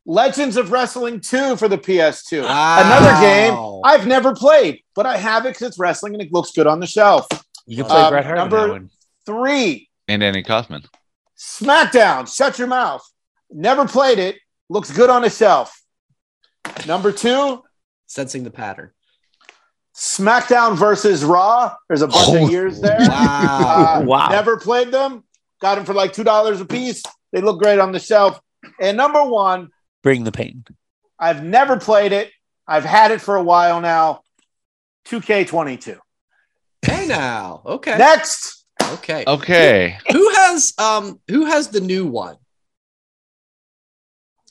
[0.09, 2.38] Legends of Wrestling 2 for the PS2.
[2.44, 6.52] Another game I've never played, but I have it because it's wrestling and it looks
[6.52, 7.26] good on the shelf.
[7.66, 8.90] You can play Um, Bret Hart in number- that one.
[9.26, 10.84] Three, and Andy Kaufman.
[11.36, 12.32] SmackDown.
[12.32, 13.02] Shut your mouth.
[13.50, 14.36] Never played it.
[14.68, 15.80] Looks good on a shelf.
[16.86, 17.62] Number two,
[18.09, 18.92] Sensing the pattern.
[19.96, 21.74] SmackDown versus Raw.
[21.88, 22.44] There's a bunch Oh.
[22.44, 22.98] of years there.
[23.00, 23.96] Wow.
[23.98, 24.28] Uh, Wow.
[24.28, 25.24] Never played them.
[25.61, 27.02] Got them for like two dollars a piece.
[27.32, 28.38] They look great on the shelf.
[28.80, 29.70] And number one,
[30.07, 30.64] Bring the pain.
[31.18, 32.30] I've never played it.
[32.64, 34.20] I've had it for a while now.
[35.07, 35.98] 2K22.
[36.82, 37.61] hey now.
[37.66, 37.98] Okay.
[37.98, 39.24] Next, okay.
[39.26, 42.36] Okay, Who has um who has the new one?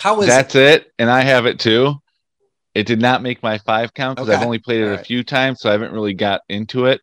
[0.02, 1.94] How is that's it, and I have it too.
[2.74, 5.06] It did not make my five count because I've only played it All a right.
[5.06, 7.00] few times, so I haven't really got into it.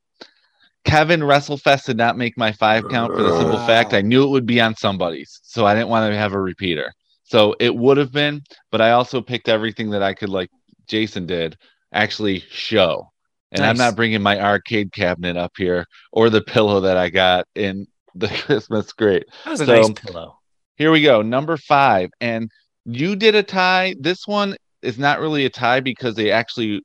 [0.84, 4.30] Kevin WrestleFest did not make my five count for the simple fact I knew it
[4.30, 6.92] would be on somebody's, so I didn't want to have a repeater.
[7.25, 10.51] So it would have been, but I also picked everything that I could, like
[10.89, 11.57] Jason did,
[11.93, 13.09] actually show.
[13.53, 17.47] And I'm not bringing my arcade cabinet up here or the pillow that I got
[17.55, 19.25] in the Christmas crate.
[19.45, 20.39] That was a So- nice pillow.
[20.77, 21.23] Here we go.
[21.23, 22.11] Number five.
[22.20, 22.51] And
[22.87, 23.95] you did a tie.
[24.01, 26.83] This one is not really a tie because they actually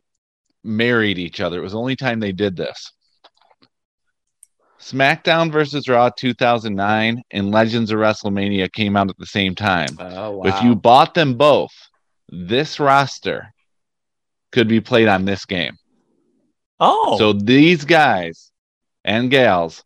[0.64, 1.58] married each other.
[1.58, 2.92] It was the only time they did this.
[4.92, 9.90] SmackDown versus Raw 2009 and Legends of WrestleMania came out at the same time.
[10.00, 10.44] Oh wow.
[10.46, 11.72] If you bought them both,
[12.30, 13.54] this roster
[14.52, 15.76] could be played on this game.
[16.80, 18.52] Oh, So these guys
[19.04, 19.84] and gals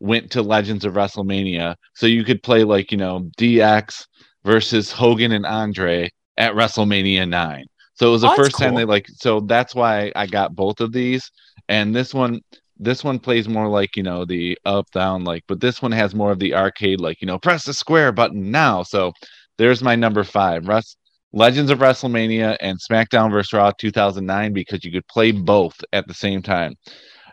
[0.00, 1.74] went to Legends of WrestleMania.
[1.94, 4.06] So you could play like, you know, DX
[4.44, 7.64] versus Hogan and Andre at WrestleMania 9.
[7.94, 10.80] So it was the Oh, first time they like so that's why I got both
[10.80, 11.30] of these.
[11.68, 12.40] And this one
[12.78, 16.14] this one plays more like, you know, the up down like but this one has
[16.14, 18.82] more of the arcade like, you know, press the square button now.
[18.82, 19.12] So
[19.56, 20.66] there's my number 5.
[20.68, 20.96] Rest
[21.32, 23.52] Legends of WrestleMania and SmackDown vs.
[23.52, 26.74] Raw 2009 because you could play both at the same time.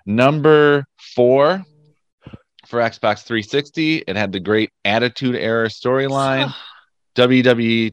[0.05, 0.83] Number
[1.15, 1.63] four
[2.67, 6.53] for Xbox 360, it had the great Attitude Era storyline.
[7.15, 7.91] WWE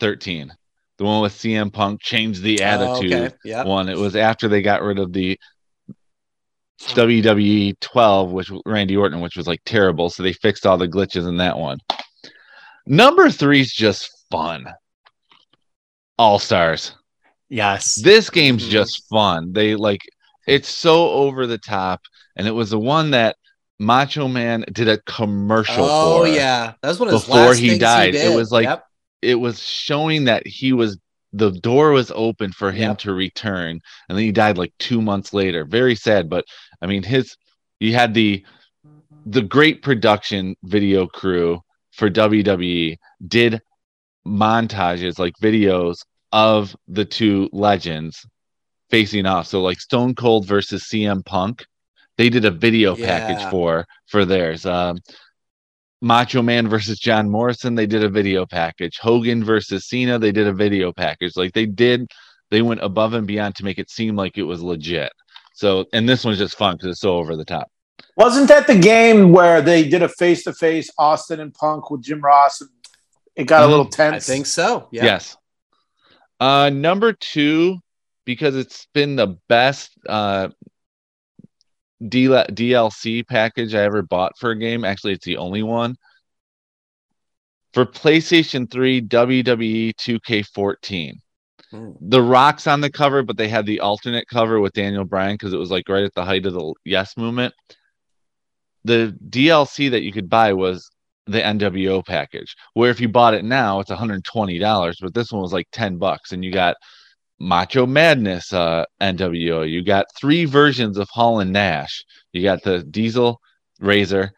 [0.00, 0.52] 13,
[0.98, 3.34] the one with CM Punk changed the Oh, attitude okay.
[3.44, 3.62] Yeah.
[3.64, 3.88] one.
[3.88, 5.38] It was after they got rid of the
[6.94, 10.10] WWE 12, which Randy Orton, which was like terrible.
[10.10, 11.78] So they fixed all the glitches in that one.
[12.86, 14.66] Number three is just fun.
[16.18, 16.94] All stars.
[17.48, 17.94] Yes.
[17.96, 18.70] This game's Mhm.
[18.70, 19.52] just fun.
[19.52, 20.00] They like
[20.46, 22.02] it's so over the top,
[22.36, 23.36] and it was the one that
[23.78, 26.28] Macho Man did a commercial Oh for.
[26.28, 28.14] yeah, that was one of before he died.
[28.14, 28.36] It did.
[28.36, 28.84] was like- Yep.
[29.22, 30.98] it was showing that he was
[31.36, 32.98] the door was open for him Yep.
[32.98, 36.44] to return and then he died like two months later very sad but
[36.84, 37.36] i mean his
[37.80, 38.44] he had the
[39.26, 41.60] the great production video crew
[41.92, 43.60] for wwe did
[44.26, 45.96] montages like videos
[46.32, 48.26] of the two legends
[48.90, 51.64] facing off so like stone cold versus cm punk
[52.16, 54.98] they did a video package for for theirs um
[56.04, 58.98] Macho Man versus John Morrison, they did a video package.
[59.00, 61.34] Hogan versus Cena, they did a video package.
[61.34, 62.10] Like they did,
[62.50, 65.10] they went above and beyond to make it seem like it was legit.
[65.54, 67.70] So, and this one's just fun because it's so over the top.
[68.16, 72.02] Wasn't that the game where they did a face to face Austin and Punk with
[72.02, 72.60] Jim Ross?
[72.60, 72.70] And
[73.36, 73.66] it got Mhm.
[73.66, 74.28] a little tense.
[74.28, 74.88] I think so.
[74.92, 75.04] Yeah.
[75.04, 75.36] Yes.
[76.40, 77.78] Uh, number two,
[78.24, 80.48] because it's been the best uh,
[82.06, 84.84] D- DLC package I ever bought for a game.
[84.84, 85.96] Actually, it's the only one.
[87.72, 91.14] For PlayStation 3, WWE 2K14.
[92.00, 95.52] The Rock's on the cover, but they had the alternate cover with Daniel Bryan because
[95.52, 97.54] it was like right at the height of the Yes movement.
[98.84, 100.88] The DLC that you could buy was
[101.26, 105.52] the NWO package, where if you bought it now, it's $120, but this one was
[105.52, 106.76] like 10 bucks, and you got
[107.40, 109.68] Macho Madness uh, NWO.
[109.68, 112.04] You got three versions of Hall and Nash.
[112.32, 113.40] You got the Diesel,
[113.80, 114.32] Razor,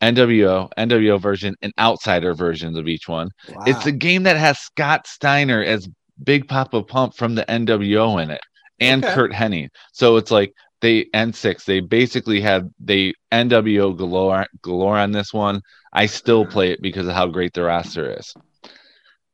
[0.00, 3.30] NWO, NWO version, and Outsider versions of each one.
[3.48, 3.64] Wow.
[3.66, 5.88] It's a game that has Scott Steiner as
[6.22, 8.40] Big Papa Pump from the NWO in it,
[8.78, 9.14] and Okay.
[9.14, 9.68] Curt Hennig.
[9.92, 11.64] So it's like they N6.
[11.64, 15.60] They basically had they NWO galore galore on this one.
[15.92, 18.34] I still play it because of how great the roster is.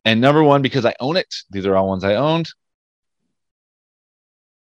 [0.04, 1.32] And number one, because I own it.
[1.50, 2.48] These are all ones I owned.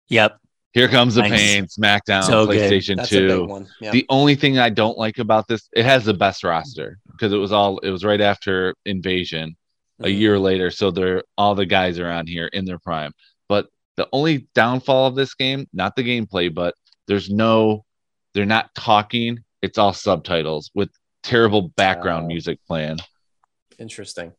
[0.09, 0.37] Yep.
[0.73, 1.31] Here comes the Nice.
[1.31, 1.65] pain.
[1.65, 2.47] SmackDown, So.
[2.47, 3.45] PlayStation That's a big 2.
[3.45, 3.67] one.
[3.81, 3.91] Yeah.
[3.91, 7.37] The only thing I don't like about this, it has the best roster because it
[7.37, 9.55] was all it was right after Invasion
[10.01, 10.69] a year later.
[10.71, 13.11] So they're all the guys are on here in their prime.
[13.49, 16.75] But the only downfall of this game, not the gameplay, but
[17.07, 17.83] there's no
[18.33, 19.39] they're not talking.
[19.61, 20.89] It's all subtitles with
[21.23, 22.27] terrible background Oh.
[22.27, 22.99] music playing.
[23.79, 24.33] Interesting.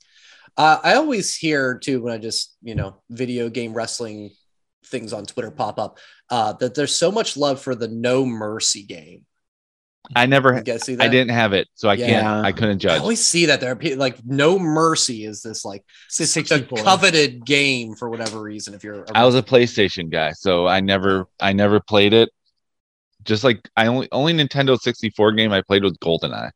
[0.57, 4.31] Uh, I always hear too when I just you know video game wrestling
[4.87, 5.99] things on Twitter pop up
[6.31, 9.25] uh, that there's so much love for the No Mercy game.
[10.17, 11.05] I never You guys see that?
[11.05, 12.07] I didn't have it, so I Yeah.
[12.07, 12.93] can't I couldn't judge.
[12.93, 16.27] I always see that there are people like No Mercy is this like It's a
[16.27, 18.75] such a coveted game for whatever reason.
[18.75, 22.31] If you're, a I was a PlayStation guy, so I never I never played it.
[23.25, 26.51] Just like I only only Nintendo 64 game I played was GoldenEye.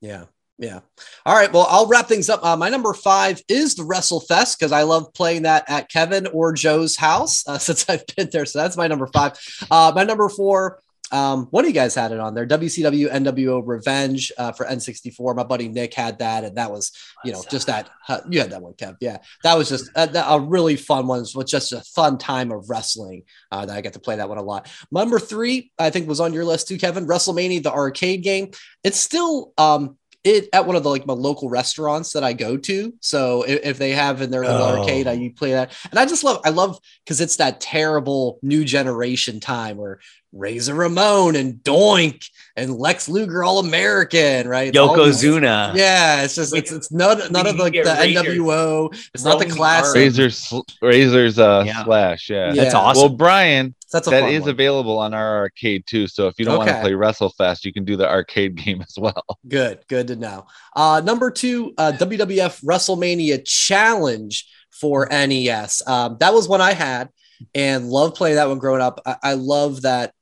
[0.00, 0.24] Yeah.
[0.58, 0.80] Yeah.
[1.26, 1.52] All right.
[1.52, 2.42] Well, I'll wrap things up.
[2.42, 6.52] Uh, my number five is the WrestleFest because I love playing that at Kevin or
[6.54, 8.46] Joe's house uh, since I've been there.
[8.46, 9.32] So that's my number five.
[9.70, 10.80] Uh, my number four,
[11.12, 15.36] um, one of you guys had it on there WCW NWO Revenge uh, for N64.
[15.36, 16.44] My buddy Nick had that.
[16.44, 16.92] And that was,
[17.24, 17.90] you know, just that.
[18.08, 18.96] Uh, you had that one, Kev.
[19.00, 19.18] Yeah.
[19.42, 21.20] That was just a, a really fun one.
[21.20, 24.28] It was just a fun time of wrestling uh, that I got to play that
[24.28, 24.70] one a lot.
[24.90, 27.06] Number three, I think was on your list too, Kevin.
[27.06, 28.50] WrestleMania, the arcade game.
[28.82, 32.56] It's still um it at one of the like my local restaurants that I go
[32.56, 32.92] to.
[33.00, 34.80] So if, if they have in their little Oh.
[34.80, 35.72] arcade, I you play that.
[35.90, 40.00] And I just love I love because it's that terrible new generation time where
[40.32, 44.76] Razor Ramon and Doink and Lex Luger all American, right?
[44.76, 45.74] All these- Yokozuna.
[45.74, 49.10] Yeah, it's just it's it's none none of You the, the Razor NWO.
[49.14, 49.84] It's not the classic.
[49.94, 49.96] cards.
[50.18, 51.84] Razor sl- Razor's uh Yeah.
[51.84, 52.52] slash, yeah.
[52.52, 52.64] Yeah.
[52.64, 53.08] That's Well.
[53.10, 54.50] Brian, That's a that fun is one.
[54.50, 56.06] available on our arcade too.
[56.06, 58.96] So if you don't want to play WrestleFest, you can do the arcade game as
[58.98, 59.24] well.
[59.46, 60.46] Good, good to know.
[60.74, 65.86] Uh, number two, uh, WWF WrestleMania Challenge for NES.
[65.86, 67.10] Um, that was one I had
[67.54, 69.00] and loved playing that one growing up.
[69.06, 70.12] I, I love that.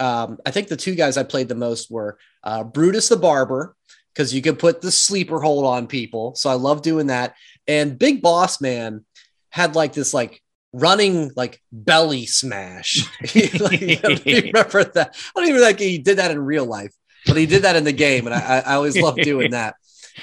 [0.00, 3.76] Um, I think the two guys I played the most were uh, Brutus the Barber,
[4.12, 6.34] because you could put the sleeper hold on people.
[6.34, 7.34] So I love doing that.
[7.66, 9.04] And Big Boss Man
[9.50, 10.42] had like this like
[10.72, 13.04] running like belly smash.
[13.60, 15.14] Like, you remember that?
[15.36, 16.92] I don't even think he did that in real life,
[17.26, 19.76] but he did that in the game, and I, I I always love doing that.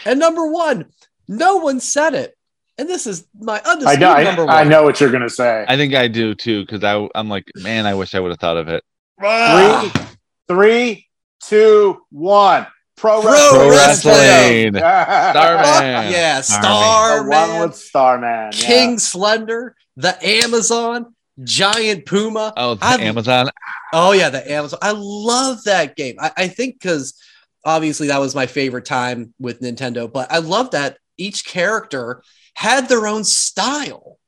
[0.06, 0.86] And number one,
[1.28, 2.36] no one said it.
[2.78, 4.56] and this is my I undisputed number one.
[4.56, 5.66] I, I know what you're gonna say.
[5.68, 8.40] I think I do too because I I'm like, man, I wish I would have
[8.40, 8.84] thought of it.
[9.20, 9.92] Three,
[10.48, 11.08] three,
[11.44, 12.68] two, one.
[13.00, 14.14] Pro, Pro Pro wrestling.
[14.14, 14.76] wrestling.
[14.76, 15.66] Starman.
[15.66, 16.12] Starman.
[16.12, 17.30] yeah, Starman.
[17.30, 18.52] The one with Starman.
[18.54, 18.68] yeah.
[18.68, 22.54] King Slender, the Amazon, Giant Puma.
[22.58, 23.50] Oh, the I've- Amazon.
[23.94, 24.80] Oh yeah, the Amazon.
[24.82, 26.16] I love that game.
[26.20, 27.14] I, I think because
[27.66, 32.22] obviously that was my favorite time with Nintendo, but I love that each character
[32.54, 34.20] had their own style,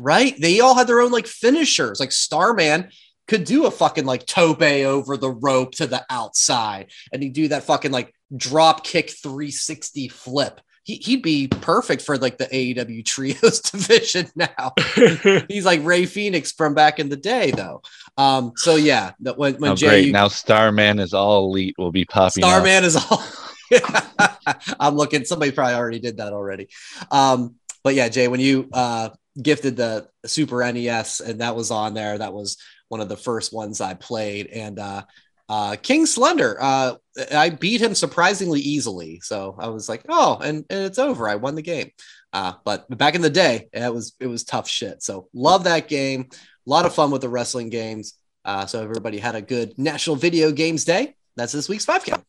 [0.00, 0.34] right?
[0.40, 2.00] They all had their own like finishers.
[2.00, 2.90] Like Starman
[3.30, 7.48] could do a fucking like tope over the rope to the outside, and he'd do
[7.48, 10.60] that fucking like drop kick 360 flip.
[10.82, 14.72] He, he'd be perfect for like the AEW trios division now.
[15.48, 17.82] He's like Rey Fenix from back in the day, though.
[18.18, 20.06] Um, so yeah, that when when Oh, Jay great!
[20.06, 21.76] you- Now Starman is all elite.
[21.78, 22.42] Will be popping.
[22.44, 22.50] up.
[22.50, 23.22] Starman is all.
[24.80, 25.24] I'm looking.
[25.24, 26.68] Somebody probably already did that already.
[27.10, 27.54] Um,
[27.84, 29.10] but yeah, Jay, when you uh,
[29.40, 32.56] gifted the Super NES and that was on there, that was
[32.90, 34.48] one of the first ones I played.
[34.48, 35.04] And uh,
[35.48, 36.96] uh, King Slender, uh,
[37.32, 39.20] I beat him surprisingly easily.
[39.22, 41.28] So I was like, oh, and, and it's over.
[41.28, 41.90] I won the game.
[42.32, 45.02] Uh, but back in the day, it was it was tough shit.
[45.02, 46.28] So love that game.
[46.32, 48.14] A lot of fun with the wrestling games.
[48.44, 51.14] Uh, so everybody had a good National Video Games Day.
[51.36, 52.24] That's this week's five count.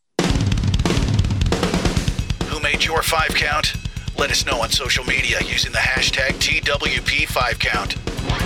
[2.45, 3.76] Who made your five count?
[4.18, 8.40] Let us know on social media using the hashtag TWP5Count.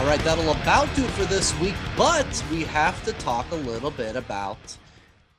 [0.00, 3.54] All right, that'll about do it for this week, but we have to talk a
[3.56, 4.56] little bit about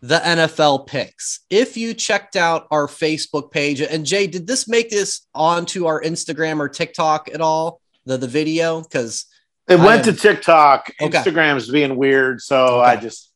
[0.01, 1.39] the NFL picks.
[1.49, 5.99] If you checked out our Facebook page, and Jay, did this make this onto our
[6.01, 7.81] Instagram or TikTok at all?
[8.05, 8.81] The the video?
[8.81, 9.25] Because
[9.67, 10.91] It I went am- to TikTok.
[11.01, 11.17] Okay.
[11.17, 12.91] Instagram's being weird, so Okay.
[12.91, 13.31] I just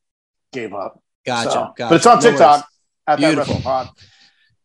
[0.54, 1.02] gave up.
[1.26, 1.90] gotcha, So- gotcha.
[1.90, 2.68] But it's on TikTok.
[3.08, 3.56] At that Beautiful.
[3.56, 3.90] Wrestle Pod.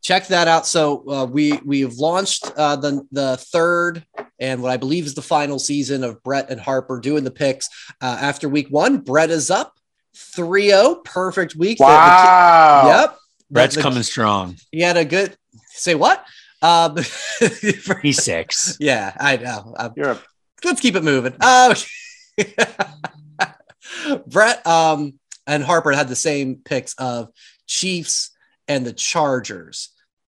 [0.03, 0.67] Check that out.
[0.67, 4.05] So uh, we we've launched uh, the the third
[4.39, 7.69] and what I believe is the final season of Brett and Harper doing the picks.
[8.01, 9.75] Uh, after week one, Brett is up
[10.17, 11.79] 3-0, perfect week.
[11.79, 12.83] The- the Wow.
[12.87, 13.17] yep.
[13.51, 14.57] Brett's The- the- coming strong.
[14.73, 15.37] He had a good
[15.73, 16.25] say what?
[16.63, 16.97] Um,
[18.03, 18.77] He's six.
[18.81, 19.75] yeah, I know.
[19.79, 20.19] Um, You're a
[20.65, 21.35] let's keep it moving.
[21.41, 21.75] Oh,
[24.27, 25.15] Brett um,
[25.47, 27.29] and Harper had the same picks of
[27.67, 28.31] Chiefs
[28.71, 29.89] and the Chargers.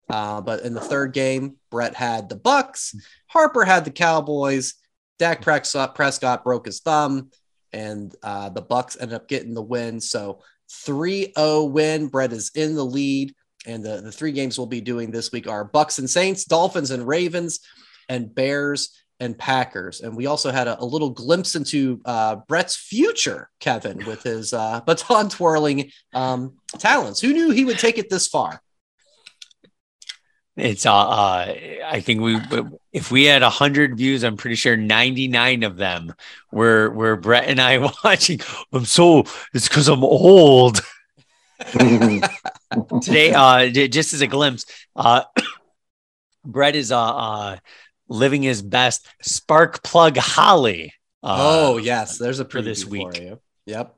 [0.10, 2.96] Uh, but in the third game, Brett had the Bucks.
[3.28, 4.76] Harper had the Cowboys.
[5.20, 7.32] Dak Prescott, broke his thumb,
[7.74, 10.00] and uh, the Bucks ended up getting the win.
[10.00, 12.08] So 3-0 win.
[12.08, 13.36] Brett is in the lead.
[13.66, 16.92] And the, the three games we'll be doing this week are Bucks and Saints, Dolphins
[16.92, 17.60] and Ravens,
[18.08, 20.02] and Bears and Packers.
[20.02, 24.54] And we also had a, a little glimpse into uh, Brett's future, Kevin, with his
[24.54, 27.20] uh, baton twirling um, talents.
[27.20, 28.62] Who knew he would take it this far?
[30.60, 31.56] It's uh, uh
[31.86, 32.38] I think we
[32.92, 36.14] if we had hundred views, I'm pretty sure 99 of them
[36.52, 38.42] were were Brett and I watching.
[38.74, 40.82] I'm so it's because I'm old.
[43.02, 44.66] Today, uh just as a glimpse,
[44.96, 45.24] uh
[46.46, 47.58] Brett is uh, uh
[48.10, 50.93] living his best spark plug holly.
[51.24, 53.16] Uh, oh yes, there's a for this preview week.
[53.16, 53.41] for you.
[53.68, 53.95] Yep,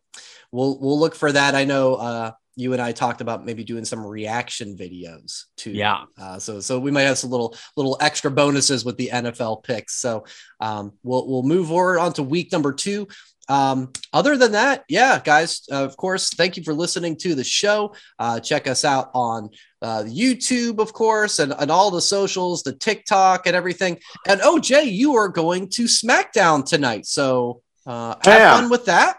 [0.52, 1.56] we'll we'll look for that.
[1.56, 5.72] I know uh, you and I talked about maybe doing some reaction videos too.
[5.72, 6.04] Yeah.
[6.20, 9.96] Uh, so so we might have some little little extra bonuses with the NFL picks.
[9.96, 10.26] So
[10.60, 13.08] um, we'll we'll move forward on to week number two.
[13.50, 17.44] Um, other than that, yeah, guys, uh, of course, thank you for listening to the
[17.44, 17.94] show.
[18.18, 19.50] Uh, check us out on
[19.82, 23.98] uh, YouTube, of course, and, and all the socials, the TikTok and everything.
[24.28, 27.06] And oh, Jay, you are going to SmackDown tonight.
[27.08, 28.56] So uh, have Yeah.
[28.60, 29.18] fun with that.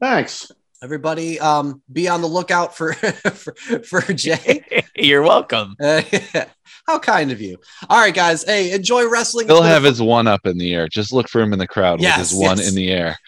[0.00, 0.50] Thanks.
[0.80, 4.84] Everybody, um, be on the lookout for for, for Jay.
[4.94, 5.74] You're welcome.
[5.80, 6.02] Uh,
[6.86, 7.58] how kind of you.
[7.88, 8.44] All right, guys.
[8.44, 9.46] Hey, enjoy wrestling.
[9.48, 10.86] He'll It's been a have his one up in the air.
[10.86, 12.68] Just look for him in the crowd Yes, with his one yes.
[12.68, 13.18] in the air.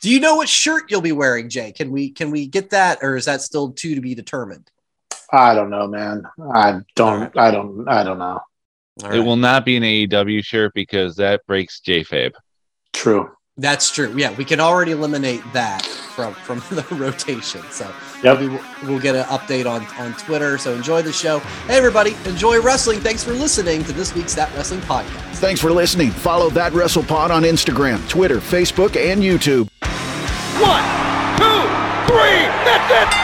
[0.00, 1.72] Do you know what shirt you'll be wearing, Jay?
[1.72, 4.70] Can we can we get that, or is that still two to be determined?
[5.32, 6.22] I don't know, man.
[6.54, 7.36] I don't.
[7.36, 7.88] I don't.
[7.88, 8.40] I don't know.
[9.02, 12.34] All It will not be an AEW shirt because that breaks J-Fabe.
[12.92, 13.32] True.
[13.56, 14.14] That's true.
[14.16, 15.88] Yeah, we can already eliminate that
[16.20, 17.62] from from the rotation.
[17.70, 17.90] So
[18.22, 18.38] Yep.
[18.40, 20.58] maybe we'll, we'll get an update on on Twitter.
[20.58, 21.38] So enjoy the show.
[21.66, 23.00] Hey, everybody, enjoy wrestling.
[23.00, 25.36] Thanks for listening to this week's That Wrestling Podcast.
[25.36, 26.10] Thanks for listening.
[26.10, 29.68] Follow That Wrestle Pod on Instagram, Twitter, Facebook, and YouTube.
[30.60, 30.84] One,
[31.38, 32.44] two, three.
[32.64, 33.19] That's it.